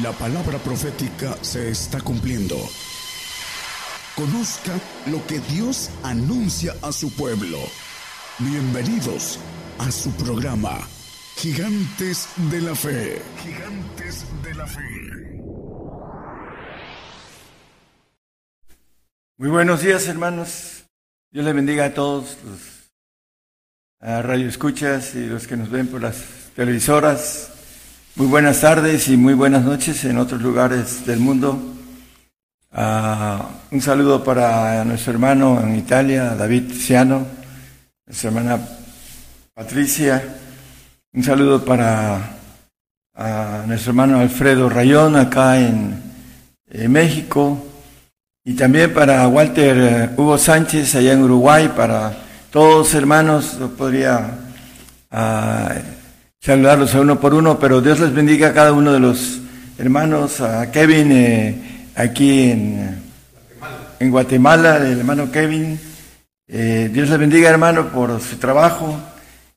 La 0.00 0.10
palabra 0.12 0.56
profética 0.56 1.36
se 1.42 1.68
está 1.68 2.00
cumpliendo. 2.00 2.56
Conozca 4.16 4.72
lo 5.04 5.24
que 5.26 5.38
Dios 5.40 5.90
anuncia 6.02 6.74
a 6.80 6.92
su 6.92 7.14
pueblo. 7.14 7.58
Bienvenidos 8.38 9.38
a 9.78 9.90
su 9.90 10.10
programa, 10.12 10.78
Gigantes 11.36 12.26
de 12.50 12.62
la 12.62 12.74
Fe. 12.74 13.20
Gigantes 13.42 14.24
de 14.42 14.54
la 14.54 14.66
Fe. 14.66 14.80
Muy 19.36 19.50
buenos 19.50 19.82
días, 19.82 20.08
hermanos. 20.08 20.84
Dios 21.30 21.44
les 21.44 21.54
bendiga 21.54 21.84
a 21.84 21.92
todos 21.92 22.38
los 22.46 22.60
radioescuchas 24.00 25.14
y 25.16 25.26
los 25.26 25.46
que 25.46 25.58
nos 25.58 25.68
ven 25.68 25.86
por 25.88 26.00
las 26.00 26.16
televisoras. 26.56 27.51
Muy 28.14 28.26
buenas 28.26 28.60
tardes 28.60 29.08
y 29.08 29.16
muy 29.16 29.32
buenas 29.32 29.64
noches 29.64 30.04
en 30.04 30.18
otros 30.18 30.42
lugares 30.42 31.06
del 31.06 31.18
mundo. 31.18 31.58
Ah, 32.70 33.48
un 33.70 33.80
saludo 33.80 34.22
para 34.22 34.84
nuestro 34.84 35.14
hermano 35.14 35.58
en 35.62 35.76
Italia, 35.76 36.34
David 36.34 36.74
Ciano, 36.74 37.26
nuestra 38.04 38.28
hermana 38.28 38.58
Patricia. 39.54 40.22
Un 41.14 41.24
saludo 41.24 41.64
para 41.64 42.36
nuestro 43.66 43.92
hermano 43.92 44.20
Alfredo 44.20 44.68
Rayón 44.68 45.16
acá 45.16 45.58
en, 45.58 45.98
México. 46.90 47.64
Y 48.44 48.52
también 48.52 48.92
para 48.92 49.26
Walter 49.26 49.76
eh, 49.78 50.10
Hugo 50.18 50.36
Sánchez 50.36 50.96
allá 50.96 51.14
en 51.14 51.22
Uruguay, 51.22 51.72
para 51.74 52.12
todos 52.50 52.92
hermanos, 52.92 53.56
podría 53.78 54.38
ah, 55.10 55.76
saludarlos 56.42 56.92
a 56.96 57.00
uno 57.00 57.20
por 57.20 57.34
uno, 57.34 57.60
pero 57.60 57.80
Dios 57.80 58.00
les 58.00 58.12
bendiga 58.12 58.48
a 58.48 58.52
cada 58.52 58.72
uno 58.72 58.92
de 58.92 58.98
los 58.98 59.38
hermanos, 59.78 60.40
a 60.40 60.72
Kevin 60.72 61.12
eh, 61.12 61.54
aquí 61.94 62.50
en, 62.50 63.00
Guatemala, 64.10 64.78
el 64.78 64.98
hermano 64.98 65.30
Kevin. 65.30 65.78
Eh, 66.48 66.90
Dios 66.92 67.08
les 67.08 67.18
bendiga 67.20 67.48
hermano 67.48 67.90
por 67.90 68.20
su 68.20 68.38
trabajo 68.38 68.98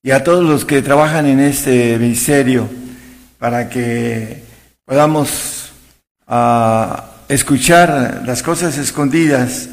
y 0.03 0.11
a 0.11 0.23
todos 0.23 0.45
los 0.45 0.63
que 0.63 0.83
trabajan 0.83 1.25
en 1.25 1.39
este 1.39 1.97
ministerio 1.97 2.69
para 3.39 3.67
que 3.67 4.43
podamos 4.85 5.71
ah, 6.27 7.05
escuchar 7.27 8.21
las 8.27 8.43
cosas 8.43 8.77
escondidas 8.77 9.69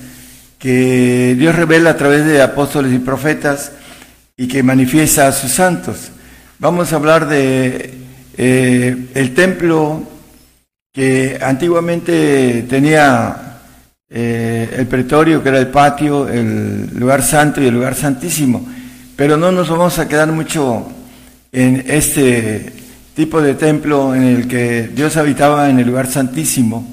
que 0.59 1.37
Dios 1.39 1.55
revela 1.55 1.91
a 1.91 1.97
través 1.99 2.25
de 2.25 2.41
apóstoles 2.41 2.91
y 2.95 2.99
profetas 2.99 3.73
y 4.35 4.49
que 4.49 4.63
manifiesta 4.63 5.27
a 5.27 5.33
sus 5.33 5.53
santos. 5.53 6.13
Vamos 6.63 6.93
a 6.93 6.97
hablar 6.97 7.27
de 7.27 7.93
eh, 8.37 9.09
el 9.15 9.35
templo 9.35 10.01
que 10.93 11.37
antiguamente 11.43 12.65
tenía 12.71 13.59
eh, 14.09 14.73
el 14.79 14.87
pretorio, 14.87 15.43
que 15.43 15.49
era 15.49 15.59
el 15.59 15.67
patio, 15.67 16.29
el 16.29 16.89
lugar 16.97 17.21
santo 17.25 17.61
y 17.61 17.67
el 17.67 17.75
lugar 17.75 17.97
santísimo. 17.97 18.65
Pero 19.17 19.37
no 19.37 19.51
nos 19.51 19.71
vamos 19.71 19.99
a 19.99 20.07
quedar 20.07 20.31
mucho 20.31 20.87
en 21.51 21.85
este 21.89 22.73
tipo 23.17 23.43
de 23.43 23.55
templo 23.55 24.15
en 24.15 24.23
el 24.23 24.47
que 24.47 24.87
Dios 24.95 25.17
habitaba 25.17 25.69
en 25.69 25.81
el 25.81 25.89
lugar 25.89 26.07
santísimo. 26.07 26.87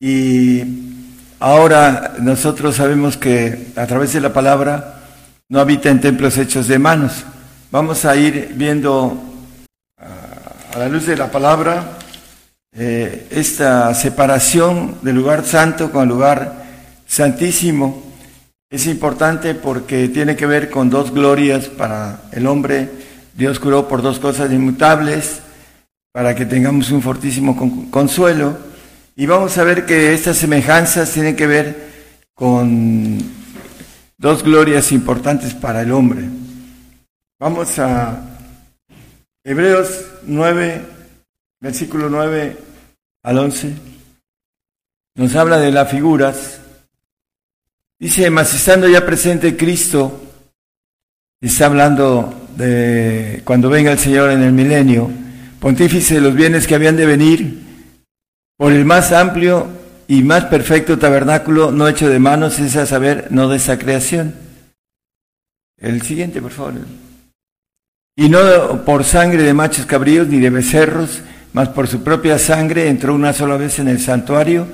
Y 0.00 0.64
ahora 1.38 2.14
nosotros 2.18 2.74
sabemos 2.74 3.16
que 3.16 3.68
a 3.76 3.86
través 3.86 4.14
de 4.14 4.20
la 4.20 4.32
palabra 4.32 5.00
no 5.48 5.60
habita 5.60 5.90
en 5.90 6.00
templos 6.00 6.36
hechos 6.38 6.66
de 6.66 6.80
manos, 6.80 7.24
Vamos 7.72 8.04
a 8.04 8.16
ir 8.16 8.54
viendo 8.56 9.16
ah, 9.96 10.74
a 10.74 10.78
la 10.80 10.88
luz 10.88 11.06
de 11.06 11.16
la 11.16 11.30
palabra 11.30 11.98
eh, 12.76 13.28
esta 13.30 13.94
separación 13.94 14.96
del 15.02 15.14
lugar 15.14 15.44
santo 15.44 15.92
con 15.92 16.02
el 16.02 16.08
lugar 16.08 16.64
santísimo. 17.06 18.02
Es 18.68 18.86
importante 18.86 19.54
porque 19.54 20.08
tiene 20.08 20.34
que 20.34 20.46
ver 20.46 20.68
con 20.68 20.90
dos 20.90 21.12
glorias 21.12 21.66
para 21.66 22.22
el 22.32 22.48
hombre. 22.48 22.88
Dios 23.34 23.60
curó 23.60 23.86
por 23.86 24.02
dos 24.02 24.18
cosas 24.18 24.50
inmutables 24.50 25.38
para 26.10 26.34
que 26.34 26.46
tengamos 26.46 26.90
un 26.90 27.02
fortísimo 27.02 27.88
consuelo. 27.92 28.58
Y 29.14 29.26
vamos 29.26 29.56
a 29.58 29.62
ver 29.62 29.86
que 29.86 30.12
estas 30.12 30.38
semejanzas 30.38 31.12
tienen 31.12 31.36
que 31.36 31.46
ver 31.46 31.88
con 32.34 33.16
dos 34.18 34.42
glorias 34.42 34.90
importantes 34.90 35.54
para 35.54 35.82
el 35.82 35.92
hombre. 35.92 36.24
Vamos 37.40 37.78
a 37.78 38.22
Hebreos 39.42 40.04
9, 40.24 40.82
versículo 41.58 42.10
9 42.10 42.54
al 43.22 43.38
11. 43.38 43.76
Nos 45.14 45.34
habla 45.36 45.58
de 45.58 45.72
las 45.72 45.90
figuras. 45.90 46.60
Dice, 47.98 48.28
mas 48.28 48.52
estando 48.52 48.86
ya 48.90 49.06
presente 49.06 49.56
Cristo, 49.56 50.20
está 51.40 51.64
hablando 51.64 52.46
de 52.58 53.40
cuando 53.46 53.70
venga 53.70 53.92
el 53.92 53.98
Señor 53.98 54.32
en 54.32 54.42
el 54.42 54.52
milenio, 54.52 55.10
pontífice 55.60 56.16
de 56.16 56.20
los 56.20 56.34
bienes 56.34 56.66
que 56.66 56.74
habían 56.74 56.98
de 56.98 57.06
venir, 57.06 57.58
por 58.58 58.70
el 58.70 58.84
más 58.84 59.12
amplio 59.12 59.66
y 60.06 60.22
más 60.22 60.44
perfecto 60.44 60.98
tabernáculo 60.98 61.70
no 61.70 61.88
hecho 61.88 62.10
de 62.10 62.18
manos, 62.18 62.58
es 62.58 62.76
a 62.76 62.84
saber, 62.84 63.28
no 63.30 63.48
de 63.48 63.56
esa 63.56 63.78
creación. 63.78 64.34
El 65.78 66.02
siguiente, 66.02 66.42
por 66.42 66.50
favor 66.50 66.74
y 68.20 68.28
no 68.28 68.84
por 68.84 69.04
sangre 69.04 69.44
de 69.44 69.54
machos 69.54 69.86
cabríos 69.86 70.28
ni 70.28 70.40
de 70.40 70.50
becerros, 70.50 71.22
mas 71.54 71.70
por 71.70 71.88
su 71.88 72.04
propia 72.04 72.38
sangre 72.38 72.90
entró 72.90 73.14
una 73.14 73.32
sola 73.32 73.56
vez 73.56 73.78
en 73.78 73.88
el 73.88 73.98
santuario, 73.98 74.66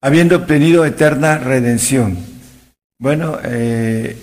habiendo 0.00 0.36
obtenido 0.36 0.86
eterna 0.86 1.36
redención. 1.36 2.16
Bueno, 2.98 3.36
eh, 3.44 4.16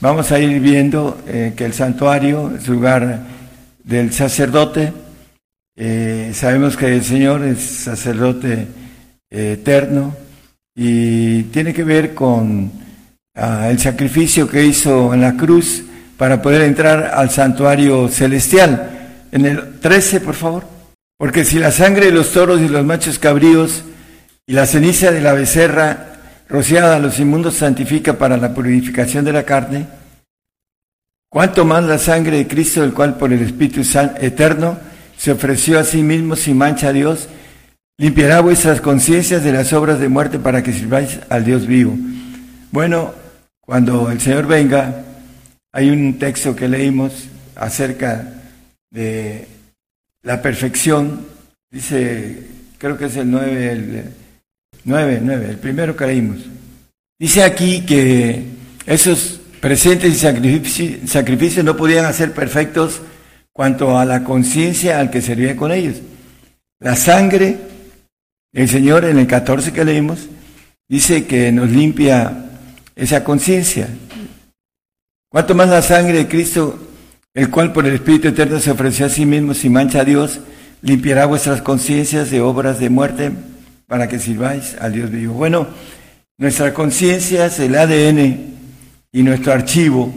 vamos 0.00 0.30
a 0.30 0.38
ir 0.38 0.60
viendo 0.60 1.20
eh, 1.26 1.54
que 1.56 1.64
el 1.64 1.72
santuario 1.72 2.52
es 2.56 2.68
lugar 2.68 3.24
del 3.82 4.12
sacerdote. 4.12 4.92
Eh, 5.74 6.30
sabemos 6.32 6.76
que 6.76 6.94
el 6.94 7.02
Señor 7.02 7.42
es 7.42 7.58
sacerdote 7.58 8.68
eterno 9.28 10.14
y 10.76 11.42
tiene 11.44 11.74
que 11.74 11.82
ver 11.82 12.14
con 12.14 12.70
ah, 13.34 13.68
el 13.68 13.80
sacrificio 13.80 14.48
que 14.48 14.64
hizo 14.64 15.12
en 15.12 15.22
la 15.22 15.36
cruz 15.36 15.86
para 16.22 16.40
poder 16.40 16.62
entrar 16.62 17.10
al 17.16 17.30
santuario 17.30 18.06
celestial. 18.06 19.26
En 19.32 19.44
el 19.44 19.80
13, 19.80 20.20
por 20.20 20.36
favor. 20.36 20.62
Porque 21.18 21.44
si 21.44 21.58
la 21.58 21.72
sangre 21.72 22.06
de 22.06 22.12
los 22.12 22.30
toros 22.30 22.60
y 22.60 22.68
los 22.68 22.84
machos 22.84 23.18
cabríos 23.18 23.82
y 24.46 24.52
la 24.52 24.66
ceniza 24.66 25.10
de 25.10 25.20
la 25.20 25.32
becerra 25.32 26.20
rociada 26.48 26.94
a 26.94 27.00
los 27.00 27.18
inmundos 27.18 27.54
santifica 27.54 28.18
para 28.18 28.36
la 28.36 28.54
purificación 28.54 29.24
de 29.24 29.32
la 29.32 29.42
carne, 29.42 29.88
cuánto 31.28 31.64
más 31.64 31.82
la 31.82 31.98
sangre 31.98 32.36
de 32.36 32.46
Cristo, 32.46 32.84
el 32.84 32.92
cual 32.94 33.16
por 33.16 33.32
el 33.32 33.42
Espíritu 33.42 33.80
Eterno 34.20 34.78
se 35.18 35.32
ofreció 35.32 35.80
a 35.80 35.84
sí 35.84 36.04
mismo 36.04 36.36
sin 36.36 36.56
mancha 36.56 36.90
a 36.90 36.92
Dios, 36.92 37.28
limpiará 37.98 38.38
vuestras 38.42 38.80
conciencias 38.80 39.42
de 39.42 39.50
las 39.50 39.72
obras 39.72 39.98
de 39.98 40.08
muerte 40.08 40.38
para 40.38 40.62
que 40.62 40.72
sirváis 40.72 41.18
al 41.28 41.44
Dios 41.44 41.66
vivo. 41.66 41.96
Bueno, 42.70 43.12
cuando 43.60 44.08
el 44.08 44.20
Señor 44.20 44.46
venga, 44.46 45.06
hay 45.72 45.90
un 45.90 46.18
texto 46.18 46.54
que 46.54 46.68
leímos 46.68 47.28
acerca 47.56 48.42
de 48.90 49.46
la 50.22 50.42
perfección, 50.42 51.26
dice, 51.70 52.46
creo 52.78 52.98
que 52.98 53.06
es 53.06 53.16
el 53.16 53.30
9, 53.30 53.72
el 53.72 54.04
9, 54.84 55.20
9, 55.22 55.46
el 55.48 55.58
primero 55.58 55.96
que 55.96 56.06
leímos. 56.06 56.38
Dice 57.18 57.42
aquí 57.42 57.82
que 57.86 58.44
esos 58.84 59.40
presentes 59.60 60.12
y 60.12 61.06
sacrificios, 61.06 61.64
no 61.64 61.76
podían 61.76 62.04
hacer 62.04 62.32
perfectos 62.32 63.00
cuanto 63.52 63.98
a 63.98 64.04
la 64.04 64.24
conciencia 64.24 64.98
al 64.98 65.10
que 65.10 65.22
servía 65.22 65.56
con 65.56 65.72
ellos. 65.72 65.96
La 66.80 66.96
sangre, 66.96 67.58
el 68.52 68.68
Señor 68.68 69.04
en 69.04 69.18
el 69.18 69.26
14 69.26 69.72
que 69.72 69.84
leímos, 69.84 70.26
dice 70.88 71.26
que 71.26 71.52
nos 71.52 71.70
limpia 71.70 72.50
esa 72.96 73.22
conciencia, 73.22 73.88
Cuanto 75.32 75.54
más 75.54 75.70
la 75.70 75.80
sangre 75.80 76.18
de 76.18 76.28
Cristo, 76.28 76.78
el 77.32 77.48
cual 77.48 77.72
por 77.72 77.86
el 77.86 77.94
Espíritu 77.94 78.28
Eterno 78.28 78.60
se 78.60 78.70
ofreció 78.70 79.06
a 79.06 79.08
sí 79.08 79.24
mismo 79.24 79.54
sin 79.54 79.72
mancha 79.72 80.00
a 80.00 80.04
Dios, 80.04 80.40
limpiará 80.82 81.24
vuestras 81.24 81.62
conciencias 81.62 82.30
de 82.30 82.42
obras 82.42 82.78
de 82.78 82.90
muerte 82.90 83.32
para 83.86 84.08
que 84.08 84.18
sirváis 84.18 84.76
al 84.78 84.92
Dios 84.92 85.10
vivo. 85.10 85.32
Bueno, 85.32 85.68
nuestra 86.36 86.74
conciencia 86.74 87.46
el 87.46 87.74
ADN 87.74 88.56
y 89.10 89.22
nuestro 89.22 89.54
archivo, 89.54 90.12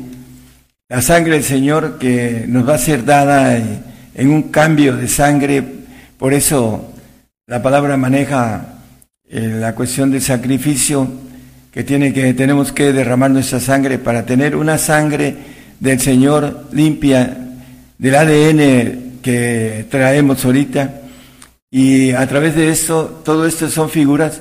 la 0.89 1.01
sangre 1.01 1.35
del 1.35 1.45
Señor 1.45 1.97
que 1.97 2.43
nos 2.49 2.67
va 2.67 2.75
a 2.75 2.77
ser 2.77 3.05
dada 3.05 3.55
en 3.55 4.29
un 4.29 4.43
cambio 4.49 4.97
de 4.97 5.07
sangre, 5.07 5.63
por 6.17 6.33
eso 6.33 6.93
la 7.47 7.63
palabra 7.63 7.95
maneja 7.95 8.81
eh, 9.29 9.59
la 9.61 9.75
cuestión 9.75 10.11
del 10.11 10.21
sacrificio 10.21 11.07
que, 11.75 11.83
tiene 11.83 12.13
que 12.13 12.33
tenemos 12.33 12.71
que 12.71 12.93
derramar 12.93 13.29
nuestra 13.29 13.59
sangre 13.59 13.99
para 13.99 14.25
tener 14.25 14.55
una 14.55 14.77
sangre 14.77 15.35
del 15.77 15.99
Señor 15.99 16.69
limpia 16.71 17.37
del 17.97 18.15
ADN 18.15 19.19
que 19.21 19.85
traemos 19.89 20.45
ahorita 20.45 21.01
Y 21.69 22.11
a 22.11 22.25
través 22.27 22.55
de 22.55 22.69
esto, 22.69 23.21
todo 23.25 23.45
esto 23.45 23.69
son 23.69 23.89
figuras 23.89 24.39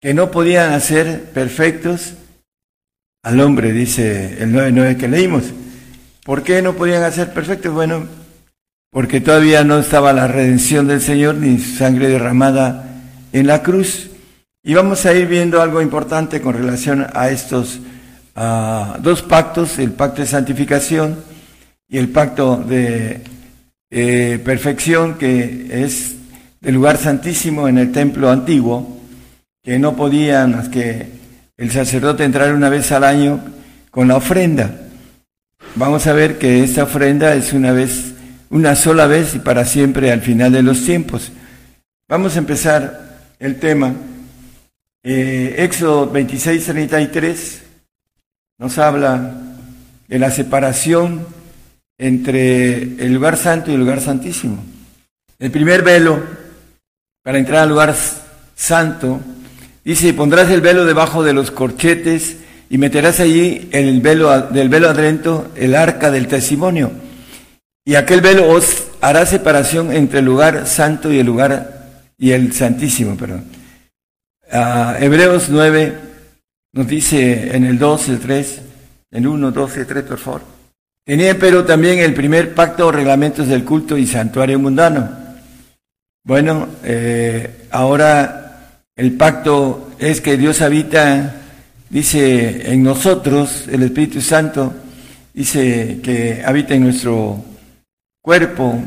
que 0.00 0.12
no 0.12 0.32
podían 0.32 0.72
hacer 0.72 1.30
perfectos 1.32 2.14
al 3.22 3.40
hombre, 3.40 3.72
dice 3.72 4.42
el 4.42 4.52
9.9 4.52 4.96
que 4.96 5.06
leímos. 5.06 5.44
¿Por 6.24 6.42
qué 6.42 6.62
no 6.62 6.74
podían 6.74 7.04
hacer 7.04 7.32
perfectos? 7.32 7.72
Bueno, 7.72 8.08
porque 8.90 9.20
todavía 9.20 9.62
no 9.62 9.78
estaba 9.78 10.12
la 10.12 10.26
redención 10.26 10.88
del 10.88 11.00
Señor 11.00 11.36
ni 11.36 11.58
sangre 11.58 12.08
derramada 12.08 13.02
en 13.32 13.46
la 13.46 13.62
cruz. 13.62 14.10
Y 14.64 14.74
vamos 14.74 15.04
a 15.06 15.12
ir 15.12 15.26
viendo 15.26 15.60
algo 15.60 15.82
importante 15.82 16.40
con 16.40 16.54
relación 16.54 17.04
a 17.14 17.30
estos 17.30 17.80
dos 19.00 19.22
pactos, 19.22 19.80
el 19.80 19.90
pacto 19.90 20.22
de 20.22 20.28
santificación 20.28 21.16
y 21.88 21.98
el 21.98 22.08
pacto 22.10 22.58
de 22.58 23.22
eh, 23.90 24.40
perfección, 24.44 25.18
que 25.18 25.66
es 25.84 26.14
del 26.60 26.76
lugar 26.76 26.96
santísimo 26.96 27.66
en 27.66 27.76
el 27.76 27.90
templo 27.90 28.30
antiguo, 28.30 29.00
que 29.64 29.80
no 29.80 29.96
podían 29.96 30.70
que 30.70 31.08
el 31.56 31.72
sacerdote 31.72 32.22
entrar 32.22 32.54
una 32.54 32.68
vez 32.68 32.92
al 32.92 33.02
año 33.02 33.40
con 33.90 34.06
la 34.06 34.14
ofrenda. 34.14 34.70
Vamos 35.74 36.06
a 36.06 36.12
ver 36.12 36.38
que 36.38 36.62
esta 36.62 36.84
ofrenda 36.84 37.34
es 37.34 37.52
una 37.52 37.72
vez, 37.72 38.14
una 38.48 38.76
sola 38.76 39.08
vez 39.08 39.34
y 39.34 39.40
para 39.40 39.64
siempre 39.64 40.12
al 40.12 40.20
final 40.20 40.52
de 40.52 40.62
los 40.62 40.84
tiempos. 40.84 41.32
Vamos 42.06 42.36
a 42.36 42.38
empezar 42.38 43.32
el 43.40 43.58
tema. 43.58 43.92
Eh, 45.04 45.56
Éxodo 45.58 46.08
26, 46.08 46.64
33 46.64 47.62
nos 48.58 48.78
habla 48.78 49.34
de 50.06 50.18
la 50.20 50.30
separación 50.30 51.26
entre 51.98 52.82
el 52.82 53.12
lugar 53.12 53.36
santo 53.36 53.70
y 53.70 53.74
el 53.74 53.80
lugar 53.80 54.00
santísimo. 54.00 54.62
El 55.40 55.50
primer 55.50 55.82
velo 55.82 56.22
para 57.24 57.38
entrar 57.38 57.64
al 57.64 57.70
lugar 57.70 57.96
santo 58.54 59.20
dice, 59.84 60.14
pondrás 60.14 60.50
el 60.50 60.60
velo 60.60 60.84
debajo 60.84 61.24
de 61.24 61.32
los 61.32 61.50
corchetes 61.50 62.36
y 62.70 62.78
meterás 62.78 63.18
allí 63.18 63.68
el 63.72 64.00
velo 64.00 64.40
del 64.50 64.68
velo 64.68 64.88
adentro 64.88 65.50
el 65.56 65.74
arca 65.74 66.12
del 66.12 66.28
testimonio. 66.28 66.92
Y 67.84 67.96
aquel 67.96 68.20
velo 68.20 68.48
os 68.48 68.84
hará 69.00 69.26
separación 69.26 69.92
entre 69.92 70.20
el 70.20 70.26
lugar 70.26 70.68
santo 70.68 71.10
y 71.10 71.18
el 71.18 71.26
lugar 71.26 71.90
y 72.18 72.30
el 72.30 72.52
santísimo, 72.52 73.16
perdón. 73.16 73.61
Ah, 74.54 74.98
Hebreos 75.00 75.48
9 75.48 75.94
nos 76.74 76.86
dice 76.86 77.56
en 77.56 77.64
el 77.64 77.78
2, 77.78 78.08
el 78.10 78.18
3, 78.18 78.60
el 79.12 79.26
1, 79.26 79.50
2 79.50 79.76
y 79.78 79.84
3, 79.86 80.04
por 80.04 80.18
favor. 80.18 80.42
Tenía 81.06 81.38
pero 81.38 81.64
también 81.64 82.00
el 82.00 82.12
primer 82.12 82.54
pacto 82.54 82.88
o 82.88 82.92
reglamentos 82.92 83.48
del 83.48 83.64
culto 83.64 83.96
y 83.96 84.06
santuario 84.06 84.58
mundano. 84.58 85.08
Bueno, 86.22 86.68
eh, 86.84 87.66
ahora 87.70 88.82
el 88.94 89.12
pacto 89.12 89.92
es 89.98 90.20
que 90.20 90.36
Dios 90.36 90.60
habita, 90.60 91.34
dice, 91.88 92.70
en 92.74 92.82
nosotros, 92.82 93.68
el 93.72 93.84
Espíritu 93.84 94.20
Santo, 94.20 94.74
dice 95.32 96.00
que 96.02 96.42
habita 96.44 96.74
en 96.74 96.82
nuestro 96.82 97.42
cuerpo 98.20 98.78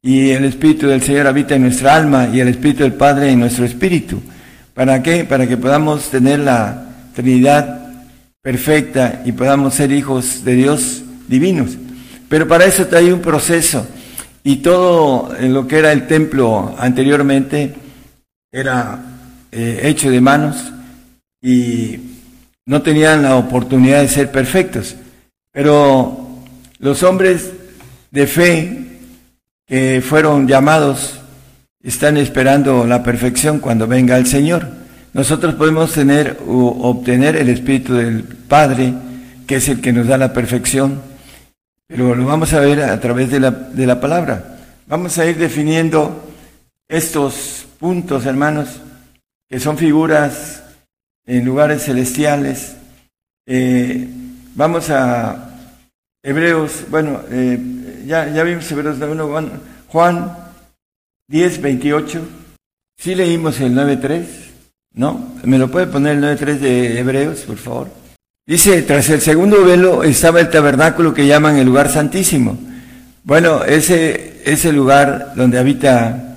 y 0.00 0.30
el 0.30 0.44
Espíritu 0.44 0.86
del 0.86 1.02
Señor 1.02 1.26
habita 1.26 1.56
en 1.56 1.62
nuestra 1.62 1.96
alma 1.96 2.28
y 2.32 2.38
el 2.38 2.46
Espíritu 2.46 2.84
del 2.84 2.94
Padre 2.94 3.32
en 3.32 3.40
nuestro 3.40 3.64
espíritu. 3.64 4.22
¿Para 4.74 5.02
qué? 5.02 5.24
Para 5.24 5.46
que 5.46 5.56
podamos 5.56 6.10
tener 6.10 6.40
la 6.40 6.84
Trinidad 7.14 7.80
perfecta 8.42 9.22
y 9.24 9.30
podamos 9.30 9.74
ser 9.74 9.92
hijos 9.92 10.44
de 10.44 10.54
Dios 10.54 11.02
divinos. 11.28 11.78
Pero 12.28 12.48
para 12.48 12.64
eso 12.64 12.86
hay 12.92 13.12
un 13.12 13.20
proceso. 13.20 13.86
Y 14.42 14.56
todo 14.56 15.32
lo 15.40 15.66
que 15.68 15.78
era 15.78 15.92
el 15.92 16.08
templo 16.08 16.74
anteriormente 16.76 17.72
era 18.52 18.98
eh, 19.52 19.80
hecho 19.84 20.10
de 20.10 20.20
manos 20.20 20.56
y 21.40 21.98
no 22.66 22.82
tenían 22.82 23.22
la 23.22 23.36
oportunidad 23.36 24.02
de 24.02 24.08
ser 24.08 24.32
perfectos. 24.32 24.96
Pero 25.52 26.42
los 26.80 27.02
hombres 27.04 27.52
de 28.10 28.26
fe 28.26 28.84
que 29.66 30.02
fueron 30.06 30.48
llamados 30.48 31.20
están 31.84 32.16
esperando 32.16 32.86
la 32.86 33.04
perfección 33.04 33.60
cuando 33.60 33.86
venga 33.86 34.16
el 34.16 34.26
Señor. 34.26 34.66
Nosotros 35.12 35.54
podemos 35.54 35.92
tener 35.92 36.38
o 36.44 36.88
obtener 36.88 37.36
el 37.36 37.48
Espíritu 37.48 37.94
del 37.94 38.24
Padre, 38.24 38.92
que 39.46 39.56
es 39.56 39.68
el 39.68 39.80
que 39.80 39.92
nos 39.92 40.08
da 40.08 40.18
la 40.18 40.32
perfección 40.32 41.14
pero 41.86 42.14
lo 42.14 42.24
vamos 42.24 42.52
a 42.54 42.60
ver 42.60 42.82
a 42.82 42.98
través 42.98 43.30
de 43.30 43.40
la, 43.40 43.50
de 43.50 43.86
la 43.86 44.00
palabra. 44.00 44.56
Vamos 44.86 45.18
a 45.18 45.26
ir 45.26 45.36
definiendo 45.36 46.32
estos 46.88 47.66
puntos, 47.78 48.24
hermanos, 48.26 48.80
que 49.48 49.60
son 49.60 49.76
figuras 49.76 50.62
en 51.26 51.44
lugares 51.44 51.84
celestiales. 51.84 52.76
Eh, 53.46 54.08
vamos 54.54 54.88
a 54.88 55.50
Hebreos, 56.22 56.84
bueno, 56.88 57.20
eh, 57.30 58.02
ya, 58.06 58.28
ya 58.28 58.42
vimos 58.42 58.70
Hebreos 58.72 58.96
1, 58.98 59.50
Juan, 59.88 60.36
Juan 61.26 61.40
10, 61.40 61.62
28. 61.62 62.28
Sí 62.96 63.14
leímos 63.14 63.60
el 63.60 63.74
9.3, 63.74 64.24
¿no? 64.94 65.34
¿Me 65.44 65.58
lo 65.58 65.70
puede 65.70 65.86
poner 65.86 66.16
el 66.16 66.22
9.3 66.22 66.58
de 66.58 66.98
Hebreos, 66.98 67.40
por 67.40 67.56
favor? 67.56 67.90
Dice, 68.46 68.82
tras 68.82 69.08
el 69.08 69.20
segundo 69.20 69.64
velo 69.64 70.04
estaba 70.04 70.40
el 70.40 70.50
tabernáculo 70.50 71.14
que 71.14 71.26
llaman 71.26 71.56
el 71.56 71.66
lugar 71.66 71.90
santísimo. 71.90 72.58
Bueno, 73.24 73.64
ese 73.64 74.42
es 74.44 74.64
el 74.64 74.76
lugar 74.76 75.32
donde 75.34 75.58
habita 75.58 76.36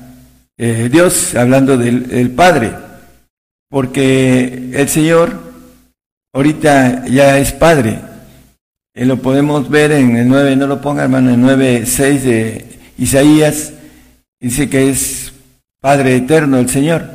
eh, 0.57 0.89
Dios, 0.91 1.35
hablando 1.35 1.77
del, 1.77 2.31
Padre, 2.31 2.71
porque 3.69 4.71
el 4.73 4.87
Señor 4.87 5.37
ahorita 6.33 7.05
ya 7.07 7.37
es 7.37 7.51
Padre. 7.51 7.99
Y 8.95 9.05
lo 9.05 9.17
podemos 9.17 9.69
ver 9.69 9.91
en 9.91 10.15
el 10.15 10.27
9, 10.27 10.55
no 10.55 10.65
lo 10.65 10.81
ponga 10.81 11.03
hermano, 11.03 11.29
en 11.29 11.35
el 11.35 11.41
9, 11.41 11.85
6 11.85 12.23
de 12.23 12.65
Isaías, 12.97 13.73
dice 14.39 14.69
que 14.69 14.89
es 14.89 15.33
Padre 15.79 16.15
eterno 16.15 16.57
el 16.57 16.69
Señor. 16.69 17.09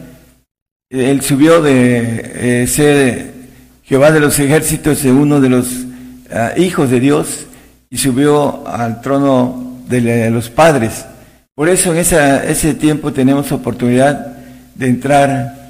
Él 0.91 1.23
subió 1.23 1.63
de 1.63 2.63
eh, 2.63 2.67
ser 2.67 3.33
Jehová 3.85 4.11
de 4.11 4.21
los 4.21 4.39
ejércitos 4.39 5.03
de 5.03 5.13
uno 5.13 5.41
de 5.41 5.49
los 5.49 5.69
ah, 6.31 6.53
hijos 6.57 6.91
de 6.91 7.01
Dios 7.01 7.47
y 7.91 7.99
subió 7.99 8.67
al 8.67 9.01
trono 9.01 9.83
de, 9.89 10.31
los 10.31 10.49
padres. 10.49 11.05
Por 11.55 11.69
eso 11.69 11.93
en 11.93 11.99
ese 11.99 12.75
tiempo 12.75 13.13
tenemos 13.13 13.53
oportunidad 13.53 14.39
de 14.75 14.87
entrar 14.89 15.63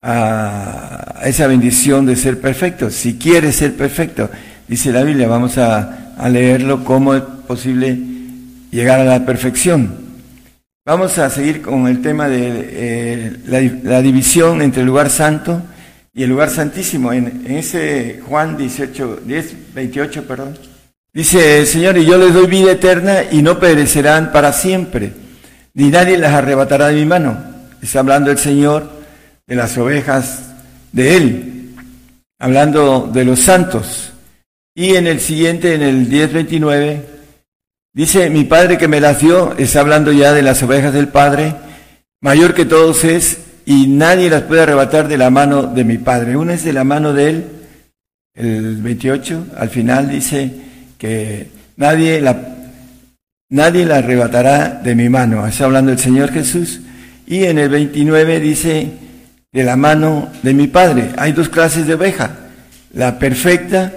a 0.00 1.22
esa 1.24 1.46
bendición 1.46 2.06
de 2.06 2.14
ser 2.14 2.40
perfecto. 2.40 2.90
Si 2.90 3.18
quieres 3.18 3.56
ser 3.56 3.74
perfecto, 3.74 4.30
dice 4.68 4.92
la 4.92 5.02
Biblia, 5.02 5.26
vamos 5.26 5.58
a, 5.58 6.00
leerlo 6.28 6.84
cómo 6.84 7.14
es 7.14 7.22
posible 7.22 7.98
llegar 8.70 9.00
a 9.00 9.04
la 9.04 9.26
perfección. 9.26 10.03
Vamos 10.86 11.16
a 11.16 11.30
seguir 11.30 11.62
con 11.62 11.88
el 11.88 12.02
tema 12.02 12.28
de 12.28 12.50
eh, 12.52 13.36
la, 13.84 14.02
división 14.02 14.60
entre 14.60 14.82
el 14.82 14.86
lugar 14.86 15.08
santo 15.08 15.62
y 16.12 16.24
el 16.24 16.28
lugar 16.28 16.50
santísimo. 16.50 17.10
En, 17.10 17.46
ese 17.46 18.20
Juan 18.28 18.58
18, 18.58 19.20
10, 19.24 19.74
28, 19.74 20.26
perdón. 20.26 20.58
Dice, 21.10 21.64
Señor, 21.64 21.96
y 21.96 22.04
yo 22.04 22.18
les 22.18 22.34
doy 22.34 22.46
vida 22.48 22.72
eterna 22.72 23.22
y 23.30 23.40
no 23.40 23.58
perecerán 23.58 24.30
para 24.30 24.52
siempre, 24.52 25.14
ni 25.72 25.88
nadie 25.88 26.18
las 26.18 26.34
arrebatará 26.34 26.88
de 26.88 26.96
mi 26.96 27.06
mano. 27.06 27.42
Está 27.80 28.00
hablando 28.00 28.30
el 28.30 28.36
Señor 28.36 28.90
de 29.46 29.54
las 29.54 29.78
ovejas 29.78 30.52
de 30.92 31.16
Él, 31.16 31.74
hablando 32.38 33.10
de 33.10 33.24
los 33.24 33.40
santos. 33.40 34.12
Y 34.74 34.96
en 34.96 35.06
el 35.06 35.20
siguiente, 35.20 35.76
en 35.76 35.80
el 35.80 36.10
10.29, 36.10 37.13
dice, 37.94 38.28
mi 38.28 38.44
Padre 38.44 38.76
que 38.76 38.88
me 38.88 39.00
las 39.00 39.20
dio, 39.20 39.56
está 39.56 39.80
hablando 39.80 40.12
ya 40.12 40.34
de 40.34 40.42
las 40.42 40.62
ovejas 40.62 40.92
del 40.92 41.08
Padre, 41.08 41.54
mayor 42.20 42.52
que 42.52 42.66
todos 42.66 43.04
es, 43.04 43.38
y 43.64 43.86
nadie 43.86 44.28
las 44.28 44.42
puede 44.42 44.62
arrebatar 44.62 45.08
de 45.08 45.16
la 45.16 45.30
mano 45.30 45.62
de 45.62 45.84
mi 45.84 45.96
Padre. 45.96 46.36
Una 46.36 46.52
es 46.52 46.64
de 46.64 46.74
la 46.74 46.84
mano 46.84 47.14
de 47.14 47.30
Él, 47.30 47.44
el 48.34 48.82
28, 48.82 49.46
al 49.56 49.70
final 49.70 50.10
dice 50.10 50.50
que 50.98 51.48
nadie 51.76 52.20
la, 52.20 52.36
nadie 53.48 53.86
la 53.86 53.96
arrebatará 53.96 54.80
de 54.82 54.94
mi 54.94 55.08
mano. 55.08 55.46
Está 55.46 55.64
hablando 55.64 55.92
el 55.92 55.98
Señor 55.98 56.32
Jesús. 56.32 56.80
Y 57.26 57.44
en 57.44 57.58
el 57.58 57.70
29 57.70 58.40
dice, 58.40 58.92
de 59.54 59.62
la 59.62 59.76
mano 59.76 60.28
de 60.42 60.52
mi 60.52 60.66
Padre. 60.66 61.10
Hay 61.16 61.32
dos 61.32 61.48
clases 61.48 61.86
de 61.86 61.94
oveja, 61.94 62.32
la 62.92 63.20
perfecta 63.20 63.92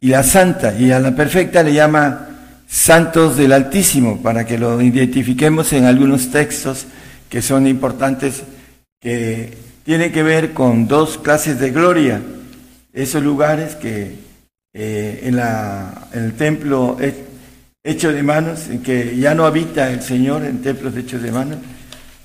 y 0.00 0.08
la 0.08 0.24
santa. 0.24 0.74
Y 0.76 0.90
a 0.90 0.98
la 0.98 1.14
perfecta 1.14 1.62
le 1.62 1.72
llama 1.72 2.26
santos 2.66 3.36
del 3.36 3.52
Altísimo, 3.52 4.20
para 4.22 4.46
que 4.46 4.58
lo 4.58 4.80
identifiquemos 4.80 5.72
en 5.72 5.84
algunos 5.84 6.30
textos 6.30 6.86
que 7.28 7.42
son 7.42 7.66
importantes 7.66 8.42
que 9.00 9.56
tiene 9.84 10.12
que 10.12 10.22
ver 10.22 10.52
con 10.52 10.88
dos 10.88 11.18
clases 11.18 11.60
de 11.60 11.70
gloria, 11.70 12.20
esos 12.92 13.22
lugares 13.22 13.76
que 13.76 14.14
eh, 14.74 15.20
en, 15.22 15.38
el 16.20 16.32
templo 16.34 16.96
hecho 17.84 18.12
de 18.12 18.22
manos, 18.22 18.68
en 18.68 18.82
que 18.82 19.16
ya 19.16 19.34
no 19.34 19.46
habita 19.46 19.90
el 19.90 20.02
Señor 20.02 20.44
en 20.44 20.62
templos 20.62 20.96
hechos 20.96 21.22
de 21.22 21.32
manos, 21.32 21.58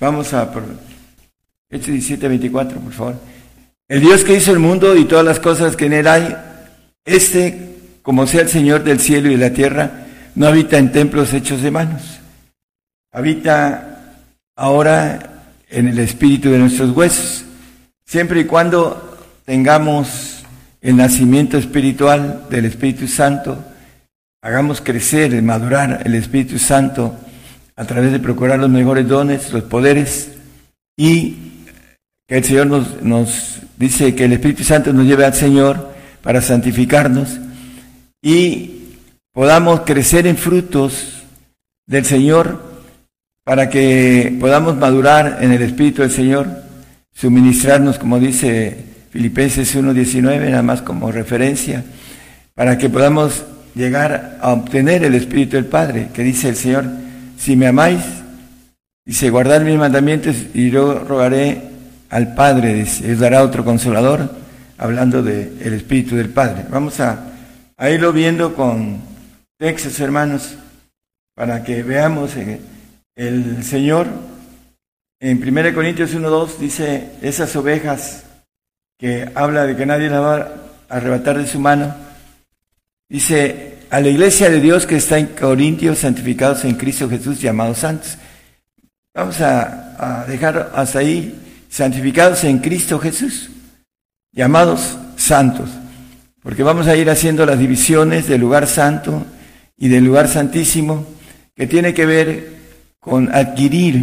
Vamos 0.01 0.33
a 0.33 0.51
Hechos 1.69 1.87
17, 1.87 2.27
24, 2.27 2.79
por 2.79 2.91
favor. 2.91 3.15
El 3.87 4.01
Dios 4.01 4.23
que 4.23 4.33
hizo 4.33 4.51
el 4.51 4.57
mundo 4.57 4.97
y 4.97 5.05
todas 5.05 5.23
las 5.23 5.39
cosas 5.39 5.75
que 5.75 5.85
en 5.85 5.93
él 5.93 6.07
hay, 6.07 6.35
este, 7.05 7.75
como 8.01 8.25
sea 8.25 8.41
el 8.41 8.49
Señor 8.49 8.83
del 8.83 8.99
cielo 8.99 9.29
y 9.29 9.35
de 9.35 9.49
la 9.49 9.53
tierra, 9.53 10.00
no 10.35 10.47
habita 10.47 10.77
en 10.77 10.91
templos 10.91 11.33
hechos 11.33 11.61
de 11.61 11.71
manos. 11.71 12.19
Habita 13.11 14.15
ahora 14.55 15.43
en 15.69 15.87
el 15.87 15.99
espíritu 15.99 16.49
de 16.49 16.59
nuestros 16.59 16.95
huesos. 16.95 17.45
Siempre 18.05 18.41
y 18.41 18.45
cuando 18.45 19.17
tengamos 19.45 20.43
el 20.81 20.97
nacimiento 20.97 21.57
espiritual 21.57 22.45
del 22.49 22.65
Espíritu 22.65 23.07
Santo, 23.07 23.63
hagamos 24.41 24.81
crecer, 24.81 25.41
madurar 25.41 26.01
el 26.05 26.15
Espíritu 26.15 26.57
Santo 26.57 27.15
a 27.75 27.85
través 27.85 28.11
de 28.11 28.19
procurar 28.19 28.59
los 28.59 28.69
mejores 28.69 29.07
dones, 29.07 29.51
los 29.53 29.63
poderes 29.63 30.31
y 30.97 31.37
que 32.27 32.37
el 32.37 32.43
Señor 32.43 32.67
nos, 32.67 33.01
nos 33.01 33.59
dice 33.77 34.15
que 34.15 34.25
el 34.25 34.33
Espíritu 34.33 34.63
Santo 34.63 34.93
nos 34.93 35.05
lleve 35.05 35.25
al 35.25 35.33
Señor 35.33 35.93
para 36.21 36.41
santificarnos 36.41 37.39
y 38.21 38.80
podamos 39.33 39.81
crecer 39.81 40.27
en 40.27 40.37
frutos 40.37 41.23
del 41.85 42.05
Señor 42.05 42.61
para 43.43 43.69
que 43.69 44.35
podamos 44.39 44.77
madurar 44.77 45.39
en 45.41 45.51
el 45.51 45.61
Espíritu 45.61 46.01
del 46.01 46.11
Señor, 46.11 46.47
suministrarnos, 47.13 47.97
como 47.97 48.19
dice 48.19 48.85
Filipenses 49.09 49.75
1.19, 49.75 50.49
nada 50.49 50.61
más 50.61 50.81
como 50.81 51.11
referencia, 51.11 51.83
para 52.53 52.77
que 52.77 52.89
podamos 52.89 53.43
llegar 53.75 54.37
a 54.41 54.51
obtener 54.51 55.03
el 55.03 55.15
Espíritu 55.15 55.55
del 55.55 55.65
Padre, 55.65 56.09
que 56.13 56.23
dice 56.23 56.49
el 56.49 56.55
Señor, 56.55 56.85
si 57.37 57.55
me 57.55 57.67
amáis, 57.67 58.01
dice, 59.05 59.29
guardar 59.29 59.63
mis 59.63 59.77
mandamientos 59.77 60.35
y 60.53 60.69
yo 60.69 60.99
rogaré 60.99 61.61
al 62.09 62.35
Padre, 62.35 62.73
dice, 62.73 63.15
dará 63.15 63.43
otro 63.43 63.65
consolador, 63.65 64.29
hablando 64.77 65.23
del 65.23 65.57
el 65.61 65.73
Espíritu 65.73 66.15
del 66.15 66.29
Padre. 66.29 66.65
Vamos 66.69 66.99
a, 66.99 67.31
a, 67.77 67.89
irlo 67.89 68.13
viendo 68.13 68.53
con 68.53 69.10
textos, 69.61 69.99
hermanos, 69.99 70.55
para 71.35 71.63
que 71.63 71.83
veamos 71.83 72.35
eh, 72.35 72.59
el 73.15 73.63
Señor. 73.63 74.07
En 75.19 75.37
1 75.37 75.75
Corintios 75.75 76.15
1.2 76.15 76.57
dice, 76.57 77.11
esas 77.21 77.55
ovejas 77.55 78.23
que 78.97 79.29
habla 79.35 79.67
de 79.67 79.75
que 79.75 79.85
nadie 79.85 80.09
las 80.09 80.19
va 80.19 80.35
a 80.89 80.95
arrebatar 80.95 81.37
de 81.37 81.45
su 81.45 81.59
mano, 81.59 81.95
dice, 83.07 83.77
a 83.91 83.99
la 83.99 84.07
iglesia 84.07 84.49
de 84.49 84.61
Dios 84.61 84.87
que 84.87 84.95
está 84.95 85.19
en 85.19 85.27
Corintios, 85.27 85.99
santificados 85.99 86.65
en 86.65 86.73
Cristo 86.73 87.07
Jesús, 87.07 87.39
llamados 87.39 87.77
santos. 87.77 88.17
Vamos 89.13 89.41
a, 89.41 90.21
a 90.23 90.25
dejar 90.25 90.71
hasta 90.73 90.97
ahí, 90.97 91.39
santificados 91.69 92.43
en 92.45 92.57
Cristo 92.57 92.97
Jesús 92.97 93.51
llamados 94.33 94.97
santos, 95.17 95.69
porque 96.41 96.63
vamos 96.63 96.87
a 96.87 96.95
ir 96.95 97.11
haciendo 97.11 97.45
las 97.45 97.59
divisiones 97.59 98.27
del 98.27 98.41
lugar 98.41 98.65
santo 98.65 99.23
y 99.81 99.89
del 99.89 100.05
lugar 100.05 100.27
santísimo, 100.27 101.05
que 101.55 101.65
tiene 101.65 101.93
que 101.93 102.05
ver 102.05 102.49
con 102.99 103.33
adquirir 103.33 103.95